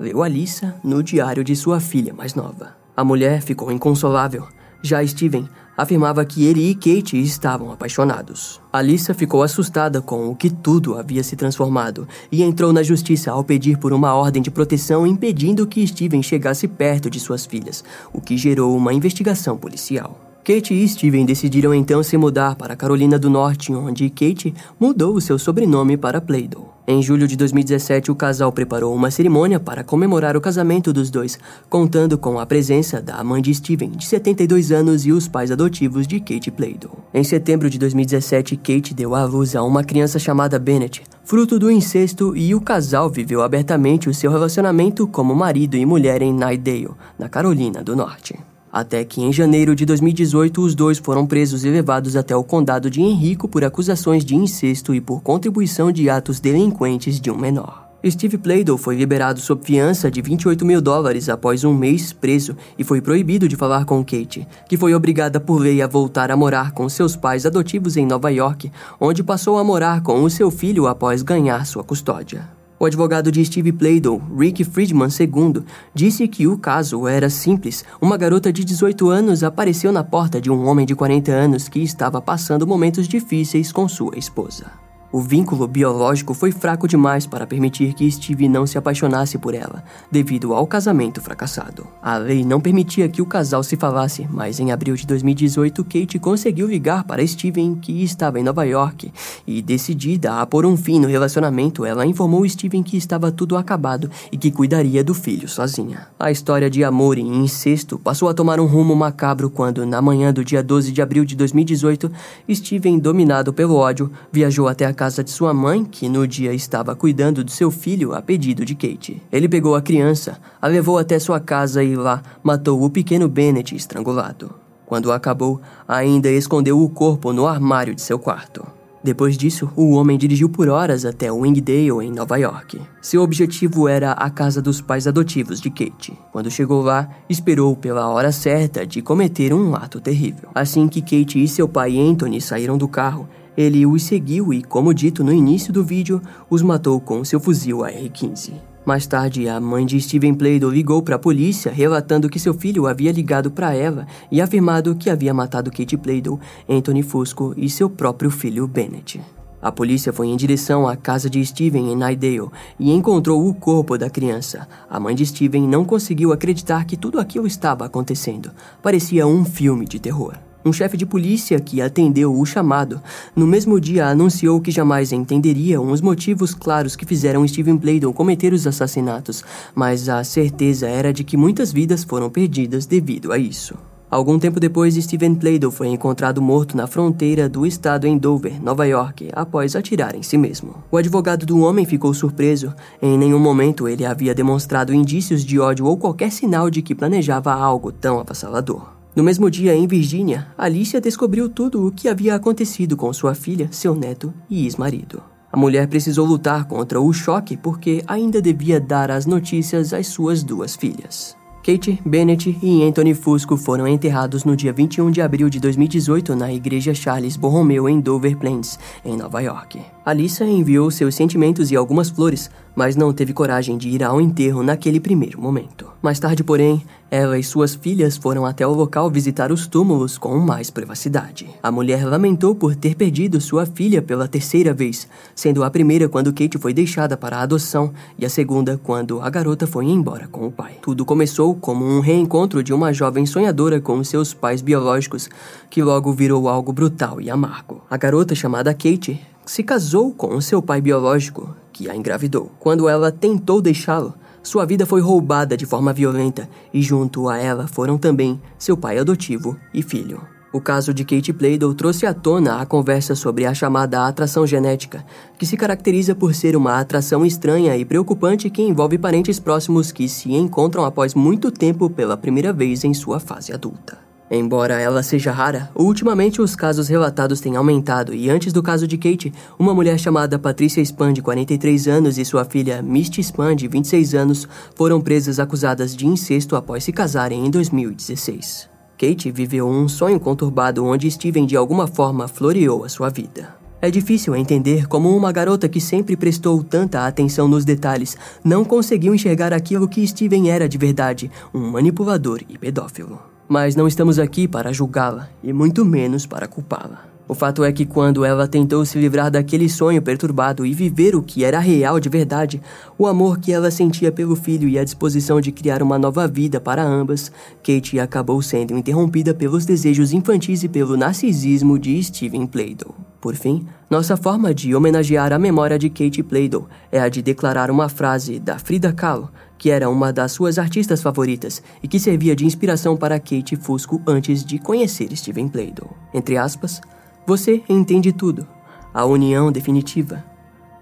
Leu 0.00 0.22
Alissa 0.22 0.74
no 0.82 1.02
diário 1.02 1.44
de 1.44 1.54
sua 1.54 1.78
filha 1.78 2.14
mais 2.14 2.34
nova. 2.34 2.74
A 2.96 3.04
mulher 3.04 3.42
ficou 3.42 3.70
inconsolável. 3.70 4.46
Já 4.82 5.06
Steven 5.06 5.48
afirmava 5.76 6.24
que 6.24 6.44
ele 6.44 6.68
e 6.68 6.74
Kate 6.74 7.20
estavam 7.20 7.72
apaixonados. 7.72 8.60
Alissa 8.72 9.14
ficou 9.14 9.42
assustada 9.42 10.00
com 10.00 10.28
o 10.28 10.36
que 10.36 10.50
tudo 10.50 10.98
havia 10.98 11.22
se 11.22 11.36
transformado 11.36 12.06
e 12.30 12.42
entrou 12.42 12.72
na 12.72 12.82
justiça 12.82 13.30
ao 13.30 13.42
pedir 13.42 13.78
por 13.78 13.92
uma 13.92 14.14
ordem 14.14 14.42
de 14.42 14.50
proteção 14.50 15.06
impedindo 15.06 15.66
que 15.66 15.86
Steven 15.86 16.22
chegasse 16.22 16.68
perto 16.68 17.08
de 17.08 17.18
suas 17.18 17.46
filhas, 17.46 17.84
o 18.12 18.20
que 18.20 18.36
gerou 18.36 18.76
uma 18.76 18.92
investigação 18.92 19.56
policial. 19.56 20.18
Kate 20.44 20.74
e 20.74 20.88
Steven 20.88 21.24
decidiram 21.24 21.72
então 21.72 22.02
se 22.02 22.16
mudar 22.16 22.56
para 22.56 22.74
Carolina 22.74 23.16
do 23.18 23.30
Norte, 23.30 23.72
onde 23.72 24.10
Kate 24.10 24.52
mudou 24.78 25.14
o 25.14 25.20
seu 25.20 25.38
sobrenome 25.38 25.96
para 25.96 26.20
Playdell. 26.20 26.71
Em 26.84 27.00
julho 27.00 27.28
de 27.28 27.36
2017, 27.36 28.10
o 28.10 28.14
casal 28.14 28.50
preparou 28.50 28.92
uma 28.92 29.08
cerimônia 29.08 29.60
para 29.60 29.84
comemorar 29.84 30.36
o 30.36 30.40
casamento 30.40 30.92
dos 30.92 31.10
dois, 31.10 31.38
contando 31.70 32.18
com 32.18 32.40
a 32.40 32.44
presença 32.44 33.00
da 33.00 33.22
mãe 33.22 33.40
de 33.40 33.54
Steven, 33.54 33.90
de 33.90 34.04
72 34.04 34.72
anos, 34.72 35.06
e 35.06 35.12
os 35.12 35.28
pais 35.28 35.52
adotivos 35.52 36.08
de 36.08 36.18
Kate 36.18 36.50
Playdell. 36.50 36.98
Em 37.14 37.22
setembro 37.22 37.70
de 37.70 37.78
2017, 37.78 38.56
Kate 38.56 38.94
deu 38.94 39.14
à 39.14 39.24
luz 39.24 39.54
a 39.54 39.62
uma 39.62 39.84
criança 39.84 40.18
chamada 40.18 40.58
Bennett, 40.58 41.04
fruto 41.22 41.56
do 41.56 41.70
incesto, 41.70 42.36
e 42.36 42.52
o 42.52 42.60
casal 42.60 43.08
viveu 43.08 43.42
abertamente 43.42 44.08
o 44.08 44.14
seu 44.14 44.32
relacionamento 44.32 45.06
como 45.06 45.36
marido 45.36 45.76
e 45.76 45.86
mulher 45.86 46.20
em 46.20 46.32
Nightdale, 46.34 46.96
na 47.16 47.28
Carolina 47.28 47.80
do 47.84 47.94
Norte. 47.94 48.36
Até 48.72 49.04
que 49.04 49.20
em 49.20 49.30
janeiro 49.30 49.76
de 49.76 49.84
2018 49.84 50.62
os 50.62 50.74
dois 50.74 50.96
foram 50.96 51.26
presos 51.26 51.62
e 51.62 51.68
levados 51.68 52.16
até 52.16 52.34
o 52.34 52.42
condado 52.42 52.88
de 52.88 53.02
Henrico 53.02 53.46
por 53.46 53.62
acusações 53.62 54.24
de 54.24 54.34
incesto 54.34 54.94
e 54.94 55.00
por 55.00 55.20
contribuição 55.20 55.92
de 55.92 56.08
atos 56.08 56.40
delinquentes 56.40 57.20
de 57.20 57.30
um 57.30 57.36
menor. 57.36 57.92
Steve 58.04 58.38
Playdell 58.38 58.78
foi 58.78 58.96
liberado 58.96 59.40
sob 59.40 59.64
fiança 59.64 60.10
de 60.10 60.20
28 60.22 60.64
mil 60.64 60.80
dólares 60.80 61.28
após 61.28 61.62
um 61.62 61.72
mês 61.72 62.12
preso 62.12 62.56
e 62.78 62.82
foi 62.82 63.00
proibido 63.00 63.46
de 63.46 63.54
falar 63.54 63.84
com 63.84 64.02
Kate, 64.02 64.48
que 64.68 64.76
foi 64.76 64.94
obrigada 64.94 65.38
por 65.38 65.60
lei 65.60 65.80
a 65.82 65.86
voltar 65.86 66.30
a 66.30 66.36
morar 66.36 66.72
com 66.72 66.88
seus 66.88 67.14
pais 67.14 67.46
adotivos 67.46 67.96
em 67.96 68.06
Nova 68.06 68.30
York, 68.30 68.72
onde 68.98 69.22
passou 69.22 69.58
a 69.58 69.62
morar 69.62 70.02
com 70.02 70.24
o 70.24 70.30
seu 70.30 70.50
filho 70.50 70.88
após 70.88 71.22
ganhar 71.22 71.64
sua 71.64 71.84
custódia. 71.84 72.61
O 72.82 72.84
advogado 72.84 73.30
de 73.30 73.44
Steve 73.44 73.70
Playdell, 73.70 74.20
Rick 74.36 74.64
Friedman 74.64 75.06
II, 75.06 75.62
disse 75.94 76.26
que 76.26 76.48
o 76.48 76.58
caso 76.58 77.06
era 77.06 77.30
simples. 77.30 77.84
Uma 78.00 78.16
garota 78.16 78.52
de 78.52 78.64
18 78.64 79.08
anos 79.08 79.44
apareceu 79.44 79.92
na 79.92 80.02
porta 80.02 80.40
de 80.40 80.50
um 80.50 80.66
homem 80.66 80.84
de 80.84 80.92
40 80.92 81.30
anos 81.30 81.68
que 81.68 81.78
estava 81.78 82.20
passando 82.20 82.66
momentos 82.66 83.06
difíceis 83.06 83.70
com 83.70 83.86
sua 83.86 84.18
esposa. 84.18 84.91
O 85.12 85.20
vínculo 85.20 85.68
biológico 85.68 86.32
foi 86.32 86.50
fraco 86.50 86.88
demais 86.88 87.26
para 87.26 87.46
permitir 87.46 87.92
que 87.92 88.10
Steve 88.10 88.48
não 88.48 88.66
se 88.66 88.78
apaixonasse 88.78 89.36
por 89.36 89.54
ela, 89.54 89.84
devido 90.10 90.54
ao 90.54 90.66
casamento 90.66 91.20
fracassado. 91.20 91.86
A 92.00 92.16
lei 92.16 92.42
não 92.42 92.58
permitia 92.58 93.10
que 93.10 93.20
o 93.20 93.26
casal 93.26 93.62
se 93.62 93.76
falasse, 93.76 94.26
mas 94.30 94.58
em 94.58 94.72
abril 94.72 94.94
de 94.96 95.06
2018, 95.06 95.84
Kate 95.84 96.18
conseguiu 96.18 96.66
ligar 96.66 97.04
para 97.04 97.26
Steven, 97.26 97.74
que 97.74 98.02
estava 98.02 98.40
em 98.40 98.42
Nova 98.42 98.64
York, 98.64 99.12
e 99.46 99.60
decidida 99.60 100.40
a 100.40 100.46
pôr 100.46 100.64
um 100.64 100.78
fim 100.78 100.98
no 100.98 101.08
relacionamento, 101.08 101.84
ela 101.84 102.06
informou 102.06 102.48
Steven 102.48 102.82
que 102.82 102.96
estava 102.96 103.30
tudo 103.30 103.58
acabado 103.58 104.10
e 104.32 104.38
que 104.38 104.50
cuidaria 104.50 105.04
do 105.04 105.12
filho 105.12 105.46
sozinha. 105.46 106.06
A 106.18 106.30
história 106.30 106.70
de 106.70 106.82
amor 106.82 107.18
e 107.18 107.20
incesto 107.20 107.98
passou 107.98 108.30
a 108.30 108.34
tomar 108.34 108.58
um 108.58 108.66
rumo 108.66 108.96
macabro 108.96 109.50
quando, 109.50 109.84
na 109.84 110.00
manhã 110.00 110.32
do 110.32 110.42
dia 110.42 110.62
12 110.62 110.90
de 110.90 111.02
abril 111.02 111.26
de 111.26 111.36
2018, 111.36 112.10
Steven, 112.50 112.98
dominado 112.98 113.52
pelo 113.52 113.74
ódio, 113.74 114.10
viajou 114.32 114.68
até 114.68 114.86
a 114.86 115.01
casa 115.02 115.24
de 115.24 115.32
sua 115.32 115.52
mãe, 115.52 115.84
que 115.84 116.08
no 116.08 116.28
dia 116.28 116.54
estava 116.54 116.94
cuidando 116.94 117.42
do 117.42 117.50
seu 117.50 117.72
filho 117.72 118.14
a 118.14 118.22
pedido 118.22 118.64
de 118.64 118.76
Kate. 118.76 119.20
Ele 119.32 119.48
pegou 119.48 119.74
a 119.74 119.82
criança, 119.82 120.38
a 120.60 120.68
levou 120.68 120.96
até 120.96 121.18
sua 121.18 121.40
casa 121.40 121.82
e 121.82 121.96
lá 121.96 122.22
matou 122.40 122.80
o 122.80 122.88
pequeno 122.88 123.28
Bennett 123.28 123.74
estrangulado. 123.74 124.54
Quando 124.86 125.10
acabou, 125.10 125.60
ainda 125.88 126.30
escondeu 126.30 126.80
o 126.80 126.88
corpo 126.88 127.32
no 127.32 127.48
armário 127.48 127.96
de 127.96 128.00
seu 128.00 128.16
quarto. 128.16 128.64
Depois 129.02 129.36
disso, 129.36 129.68
o 129.74 129.90
homem 129.94 130.16
dirigiu 130.16 130.48
por 130.48 130.68
horas 130.68 131.04
até 131.04 131.32
Wingdale, 131.32 132.06
em 132.06 132.12
Nova 132.12 132.36
York. 132.36 132.80
Seu 133.00 133.22
objetivo 133.22 133.88
era 133.88 134.12
a 134.12 134.30
casa 134.30 134.62
dos 134.62 134.80
pais 134.80 135.08
adotivos 135.08 135.60
de 135.60 135.68
Kate. 135.68 136.16
Quando 136.30 136.48
chegou 136.48 136.80
lá, 136.80 137.10
esperou 137.28 137.74
pela 137.74 138.08
hora 138.08 138.30
certa 138.30 138.86
de 138.86 139.02
cometer 139.02 139.52
um 139.52 139.74
ato 139.74 140.00
terrível. 140.00 140.50
Assim 140.54 140.86
que 140.86 141.02
Kate 141.02 141.42
e 141.42 141.48
seu 141.48 141.66
pai 141.66 141.98
Anthony 141.98 142.40
saíram 142.40 142.78
do 142.78 142.86
carro, 142.86 143.28
ele 143.56 143.84
os 143.86 144.02
seguiu 144.02 144.52
e, 144.52 144.62
como 144.62 144.94
dito 144.94 145.22
no 145.22 145.32
início 145.32 145.72
do 145.72 145.84
vídeo, 145.84 146.20
os 146.48 146.62
matou 146.62 147.00
com 147.00 147.24
seu 147.24 147.40
fuzil 147.40 147.84
AR-15. 147.84 148.52
Mais 148.84 149.06
tarde, 149.06 149.48
a 149.48 149.60
mãe 149.60 149.86
de 149.86 150.00
Steven 150.00 150.34
Playdo 150.34 150.68
ligou 150.68 151.02
para 151.02 151.14
a 151.14 151.18
polícia, 151.18 151.70
relatando 151.70 152.28
que 152.28 152.40
seu 152.40 152.52
filho 152.52 152.88
havia 152.88 153.12
ligado 153.12 153.48
para 153.48 153.74
ela 153.74 154.06
e 154.30 154.40
afirmado 154.40 154.96
que 154.96 155.08
havia 155.08 155.32
matado 155.32 155.70
Kate 155.70 155.96
Playdo, 155.96 156.40
Anthony 156.68 157.02
Fusco 157.02 157.54
e 157.56 157.70
seu 157.70 157.88
próprio 157.88 158.30
filho 158.30 158.66
Bennett. 158.66 159.20
A 159.62 159.70
polícia 159.70 160.12
foi 160.12 160.26
em 160.26 160.36
direção 160.36 160.88
à 160.88 160.96
casa 160.96 161.30
de 161.30 161.44
Steven 161.46 161.92
em 161.92 161.94
Nidale 161.94 162.50
e 162.80 162.92
encontrou 162.92 163.46
o 163.46 163.54
corpo 163.54 163.96
da 163.96 164.10
criança. 164.10 164.66
A 164.90 164.98
mãe 164.98 165.14
de 165.14 165.24
Steven 165.24 165.68
não 165.68 165.84
conseguiu 165.84 166.32
acreditar 166.32 166.84
que 166.84 166.96
tudo 166.96 167.20
aquilo 167.20 167.46
estava 167.46 167.84
acontecendo. 167.84 168.50
Parecia 168.82 169.24
um 169.24 169.44
filme 169.44 169.86
de 169.86 170.00
terror. 170.00 170.34
Um 170.64 170.72
chefe 170.72 170.96
de 170.96 171.04
polícia 171.04 171.58
que 171.58 171.82
atendeu 171.82 172.38
o 172.38 172.46
chamado, 172.46 173.00
no 173.34 173.46
mesmo 173.46 173.80
dia 173.80 174.06
anunciou 174.06 174.60
que 174.60 174.70
jamais 174.70 175.12
entenderia 175.12 175.80
os 175.80 176.00
motivos 176.00 176.54
claros 176.54 176.94
que 176.94 177.04
fizeram 177.04 177.46
Steven 177.46 177.76
Bladen 177.76 178.12
cometer 178.12 178.52
os 178.52 178.66
assassinatos, 178.66 179.44
mas 179.74 180.08
a 180.08 180.22
certeza 180.22 180.88
era 180.88 181.12
de 181.12 181.24
que 181.24 181.36
muitas 181.36 181.72
vidas 181.72 182.04
foram 182.04 182.30
perdidas 182.30 182.86
devido 182.86 183.32
a 183.32 183.38
isso. 183.38 183.74
Algum 184.12 184.38
tempo 184.38 184.60
depois, 184.60 184.94
Steven 184.94 185.34
Playdo 185.34 185.70
foi 185.70 185.88
encontrado 185.88 186.42
morto 186.42 186.76
na 186.76 186.86
fronteira 186.86 187.48
do 187.48 187.64
estado 187.64 188.06
em 188.06 188.18
Dover, 188.18 188.62
Nova 188.62 188.86
York, 188.86 189.30
após 189.32 189.74
atirar 189.74 190.14
em 190.14 190.22
si 190.22 190.36
mesmo. 190.36 190.84
O 190.90 190.98
advogado 190.98 191.46
do 191.46 191.60
homem 191.60 191.86
ficou 191.86 192.12
surpreso. 192.12 192.74
Em 193.00 193.16
nenhum 193.16 193.38
momento 193.38 193.88
ele 193.88 194.04
havia 194.04 194.34
demonstrado 194.34 194.92
indícios 194.92 195.42
de 195.42 195.58
ódio 195.58 195.86
ou 195.86 195.96
qualquer 195.96 196.30
sinal 196.30 196.68
de 196.68 196.82
que 196.82 196.94
planejava 196.94 197.54
algo 197.54 197.90
tão 197.90 198.20
avassalador. 198.20 198.91
No 199.14 199.22
mesmo 199.22 199.50
dia, 199.50 199.74
em 199.74 199.86
Virgínia, 199.86 200.46
Alicia 200.56 200.98
descobriu 201.00 201.46
tudo 201.46 201.86
o 201.86 201.92
que 201.92 202.08
havia 202.08 202.34
acontecido 202.34 202.96
com 202.96 203.12
sua 203.12 203.34
filha, 203.34 203.68
seu 203.70 203.94
neto 203.94 204.32
e 204.48 204.64
ex-marido. 204.64 205.22
A 205.52 205.56
mulher 205.56 205.86
precisou 205.86 206.26
lutar 206.26 206.64
contra 206.64 206.98
o 206.98 207.12
choque 207.12 207.58
porque 207.58 208.02
ainda 208.06 208.40
devia 208.40 208.80
dar 208.80 209.10
as 209.10 209.26
notícias 209.26 209.92
às 209.92 210.06
suas 210.06 210.42
duas 210.42 210.74
filhas. 210.74 211.36
Kate 211.62 212.00
Bennett 212.04 212.58
e 212.60 212.82
Anthony 212.82 213.14
Fusco 213.14 213.56
foram 213.56 213.86
enterrados 213.86 214.44
no 214.44 214.56
dia 214.56 214.72
21 214.72 215.10
de 215.10 215.20
abril 215.20 215.48
de 215.48 215.60
2018 215.60 216.34
na 216.34 216.52
Igreja 216.52 216.92
Charles 216.92 217.36
Borromeo 217.36 217.88
em 217.88 218.00
Dover 218.00 218.36
Plains, 218.36 218.78
em 219.04 219.16
Nova 219.16 219.40
York. 219.40 219.80
Alissa 220.04 220.44
enviou 220.44 220.90
seus 220.90 221.14
sentimentos 221.14 221.70
e 221.70 221.76
algumas 221.76 222.10
flores, 222.10 222.50
mas 222.74 222.96
não 222.96 223.12
teve 223.12 223.32
coragem 223.32 223.78
de 223.78 223.88
ir 223.88 224.02
ao 224.02 224.20
enterro 224.20 224.62
naquele 224.62 224.98
primeiro 224.98 225.40
momento. 225.40 225.92
Mais 226.02 226.18
tarde, 226.18 226.42
porém, 226.42 226.82
ela 227.08 227.38
e 227.38 227.44
suas 227.44 227.74
filhas 227.74 228.16
foram 228.16 228.44
até 228.44 228.66
o 228.66 228.72
local 228.72 229.08
visitar 229.08 229.52
os 229.52 229.68
túmulos 229.68 230.18
com 230.18 230.36
mais 230.38 230.70
privacidade. 230.70 231.48
A 231.62 231.70
mulher 231.70 232.04
lamentou 232.04 232.54
por 232.54 232.74
ter 232.74 232.96
perdido 232.96 233.40
sua 233.40 233.64
filha 233.64 234.02
pela 234.02 234.26
terceira 234.26 234.72
vez, 234.74 235.06
sendo 235.34 235.62
a 235.62 235.70
primeira 235.70 236.08
quando 236.08 236.32
Kate 236.32 236.58
foi 236.58 236.72
deixada 236.72 237.16
para 237.16 237.36
a 237.36 237.42
adoção 237.42 237.92
e 238.18 238.26
a 238.26 238.30
segunda 238.30 238.80
quando 238.82 239.20
a 239.20 239.30
garota 239.30 239.66
foi 239.66 239.84
embora 239.84 240.26
com 240.26 240.46
o 240.46 240.50
pai. 240.50 240.78
Tudo 240.82 241.04
começou 241.04 241.54
como 241.54 241.84
um 241.84 242.00
reencontro 242.00 242.62
de 242.62 242.72
uma 242.72 242.92
jovem 242.92 243.24
sonhadora 243.26 243.80
com 243.80 244.02
seus 244.02 244.34
pais 244.34 244.62
biológicos, 244.62 245.28
que 245.70 245.82
logo 245.82 246.12
virou 246.12 246.48
algo 246.48 246.72
brutal 246.72 247.20
e 247.20 247.30
amargo. 247.30 247.82
A 247.88 247.96
garota 247.96 248.34
chamada 248.34 248.74
Kate 248.74 249.20
se 249.44 249.62
casou 249.62 250.12
com 250.12 250.40
seu 250.40 250.62
pai 250.62 250.80
biológico, 250.80 251.54
que 251.72 251.88
a 251.88 251.96
engravidou. 251.96 252.50
Quando 252.58 252.88
ela 252.88 253.10
tentou 253.10 253.60
deixá-lo, 253.60 254.14
sua 254.42 254.64
vida 254.64 254.84
foi 254.84 255.00
roubada 255.00 255.56
de 255.56 255.66
forma 255.66 255.92
violenta 255.92 256.48
e 256.72 256.82
junto 256.82 257.28
a 257.28 257.38
ela 257.38 257.66
foram 257.66 257.96
também 257.96 258.40
seu 258.58 258.76
pai 258.76 258.98
adotivo 258.98 259.56
e 259.72 259.82
filho. 259.82 260.20
O 260.52 260.60
caso 260.60 260.92
de 260.92 261.02
Kate 261.02 261.32
Playdow 261.32 261.72
trouxe 261.74 262.04
à 262.04 262.12
tona 262.12 262.60
a 262.60 262.66
conversa 262.66 263.14
sobre 263.14 263.46
a 263.46 263.54
chamada 263.54 264.06
atração 264.06 264.46
genética, 264.46 265.02
que 265.38 265.46
se 265.46 265.56
caracteriza 265.56 266.14
por 266.14 266.34
ser 266.34 266.54
uma 266.54 266.78
atração 266.78 267.24
estranha 267.24 267.74
e 267.74 267.86
preocupante 267.86 268.50
que 268.50 268.60
envolve 268.60 268.98
parentes 268.98 269.40
próximos 269.40 269.90
que 269.90 270.06
se 270.08 270.34
encontram 270.34 270.84
após 270.84 271.14
muito 271.14 271.50
tempo 271.50 271.88
pela 271.88 272.18
primeira 272.18 272.52
vez 272.52 272.84
em 272.84 272.92
sua 272.92 273.18
fase 273.18 273.50
adulta. 273.50 274.11
Embora 274.34 274.80
ela 274.80 275.02
seja 275.02 275.30
rara, 275.30 275.70
ultimamente 275.74 276.40
os 276.40 276.56
casos 276.56 276.88
relatados 276.88 277.38
têm 277.38 277.54
aumentado 277.54 278.14
e 278.14 278.30
antes 278.30 278.50
do 278.50 278.62
caso 278.62 278.86
de 278.86 278.96
Kate, 278.96 279.30
uma 279.58 279.74
mulher 279.74 279.98
chamada 279.98 280.38
Patricia 280.38 280.82
Span, 280.82 281.12
de 281.12 281.20
43 281.20 281.86
anos, 281.86 282.16
e 282.16 282.24
sua 282.24 282.42
filha 282.42 282.80
Misty 282.80 283.22
Span, 283.22 283.54
de 283.54 283.68
26 283.68 284.14
anos, 284.14 284.48
foram 284.74 285.02
presas 285.02 285.38
acusadas 285.38 285.94
de 285.94 286.06
incesto 286.06 286.56
após 286.56 286.82
se 286.82 286.92
casarem 286.94 287.44
em 287.44 287.50
2016. 287.50 288.70
Kate 288.96 289.30
viveu 289.30 289.68
um 289.68 289.86
sonho 289.86 290.18
conturbado 290.18 290.82
onde 290.82 291.10
Steven 291.10 291.44
de 291.44 291.54
alguma 291.54 291.86
forma 291.86 292.26
floreou 292.26 292.86
a 292.86 292.88
sua 292.88 293.10
vida. 293.10 293.54
É 293.82 293.90
difícil 293.90 294.34
entender 294.34 294.86
como 294.86 295.14
uma 295.14 295.30
garota 295.30 295.68
que 295.68 295.80
sempre 295.80 296.16
prestou 296.16 296.64
tanta 296.64 297.06
atenção 297.06 297.46
nos 297.46 297.66
detalhes 297.66 298.16
não 298.42 298.64
conseguiu 298.64 299.14
enxergar 299.14 299.52
aquilo 299.52 299.86
que 299.86 300.08
Steven 300.08 300.50
era 300.50 300.66
de 300.66 300.78
verdade, 300.78 301.30
um 301.52 301.70
manipulador 301.70 302.40
e 302.48 302.56
pedófilo 302.56 303.31
mas 303.52 303.76
não 303.76 303.86
estamos 303.86 304.18
aqui 304.18 304.48
para 304.48 304.72
julgá-la 304.72 305.28
e 305.44 305.52
muito 305.52 305.84
menos 305.84 306.24
para 306.24 306.48
culpá-la. 306.48 307.04
O 307.28 307.34
fato 307.34 307.62
é 307.62 307.70
que 307.70 307.84
quando 307.84 308.24
ela 308.24 308.48
tentou 308.48 308.82
se 308.86 308.98
livrar 308.98 309.30
daquele 309.30 309.68
sonho 309.68 310.00
perturbado 310.00 310.64
e 310.64 310.72
viver 310.72 311.14
o 311.14 311.22
que 311.22 311.44
era 311.44 311.58
real 311.58 312.00
de 312.00 312.08
verdade, 312.08 312.62
o 312.96 313.06
amor 313.06 313.38
que 313.38 313.52
ela 313.52 313.70
sentia 313.70 314.10
pelo 314.10 314.34
filho 314.34 314.66
e 314.66 314.78
a 314.78 314.84
disposição 314.84 315.38
de 315.38 315.52
criar 315.52 315.82
uma 315.82 315.98
nova 315.98 316.26
vida 316.26 316.58
para 316.58 316.82
ambas, 316.82 317.30
Kate 317.62 318.00
acabou 318.00 318.40
sendo 318.40 318.74
interrompida 318.74 319.34
pelos 319.34 319.66
desejos 319.66 320.14
infantis 320.14 320.64
e 320.64 320.68
pelo 320.68 320.96
narcisismo 320.96 321.78
de 321.78 322.02
Steven 322.02 322.46
Playdow. 322.46 322.94
Por 323.20 323.36
fim, 323.36 323.66
nossa 323.90 324.16
forma 324.16 324.54
de 324.54 324.74
homenagear 324.74 325.30
a 325.30 325.38
memória 325.38 325.78
de 325.78 325.90
Kate 325.90 326.22
Playdow 326.22 326.66
é 326.90 326.98
a 326.98 327.08
de 327.10 327.20
declarar 327.20 327.70
uma 327.70 327.90
frase 327.90 328.40
da 328.40 328.58
Frida 328.58 328.92
Kahlo, 328.92 329.30
que 329.62 329.70
era 329.70 329.88
uma 329.88 330.12
das 330.12 330.32
suas 330.32 330.58
artistas 330.58 331.00
favoritas 331.00 331.62
e 331.80 331.86
que 331.86 332.00
servia 332.00 332.34
de 332.34 332.44
inspiração 332.44 332.96
para 332.96 333.20
Kate 333.20 333.54
Fusco 333.54 334.02
antes 334.04 334.44
de 334.44 334.58
conhecer 334.58 335.16
Steven 335.16 335.46
Playdow. 335.46 335.96
Entre 336.12 336.36
aspas, 336.36 336.80
você 337.24 337.62
entende 337.68 338.12
tudo. 338.12 338.44
A 338.92 339.04
união 339.04 339.52
definitiva. 339.52 340.24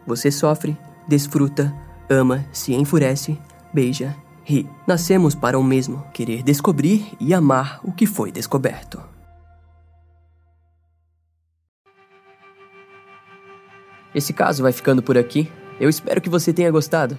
Você 0.06 0.30
sofre, 0.30 0.78
desfruta, 1.06 1.70
ama, 2.08 2.42
se 2.54 2.72
enfurece, 2.72 3.38
beija, 3.70 4.16
ri. 4.44 4.66
Nascemos 4.86 5.34
para 5.34 5.58
o 5.58 5.62
mesmo, 5.62 6.02
querer 6.14 6.42
descobrir 6.42 7.12
e 7.20 7.34
amar 7.34 7.80
o 7.84 7.92
que 7.92 8.06
foi 8.06 8.32
descoberto. 8.32 8.98
Esse 14.14 14.32
caso 14.32 14.62
vai 14.62 14.72
ficando 14.72 15.02
por 15.02 15.18
aqui. 15.18 15.52
Eu 15.78 15.90
espero 15.90 16.18
que 16.22 16.30
você 16.30 16.50
tenha 16.50 16.70
gostado. 16.70 17.18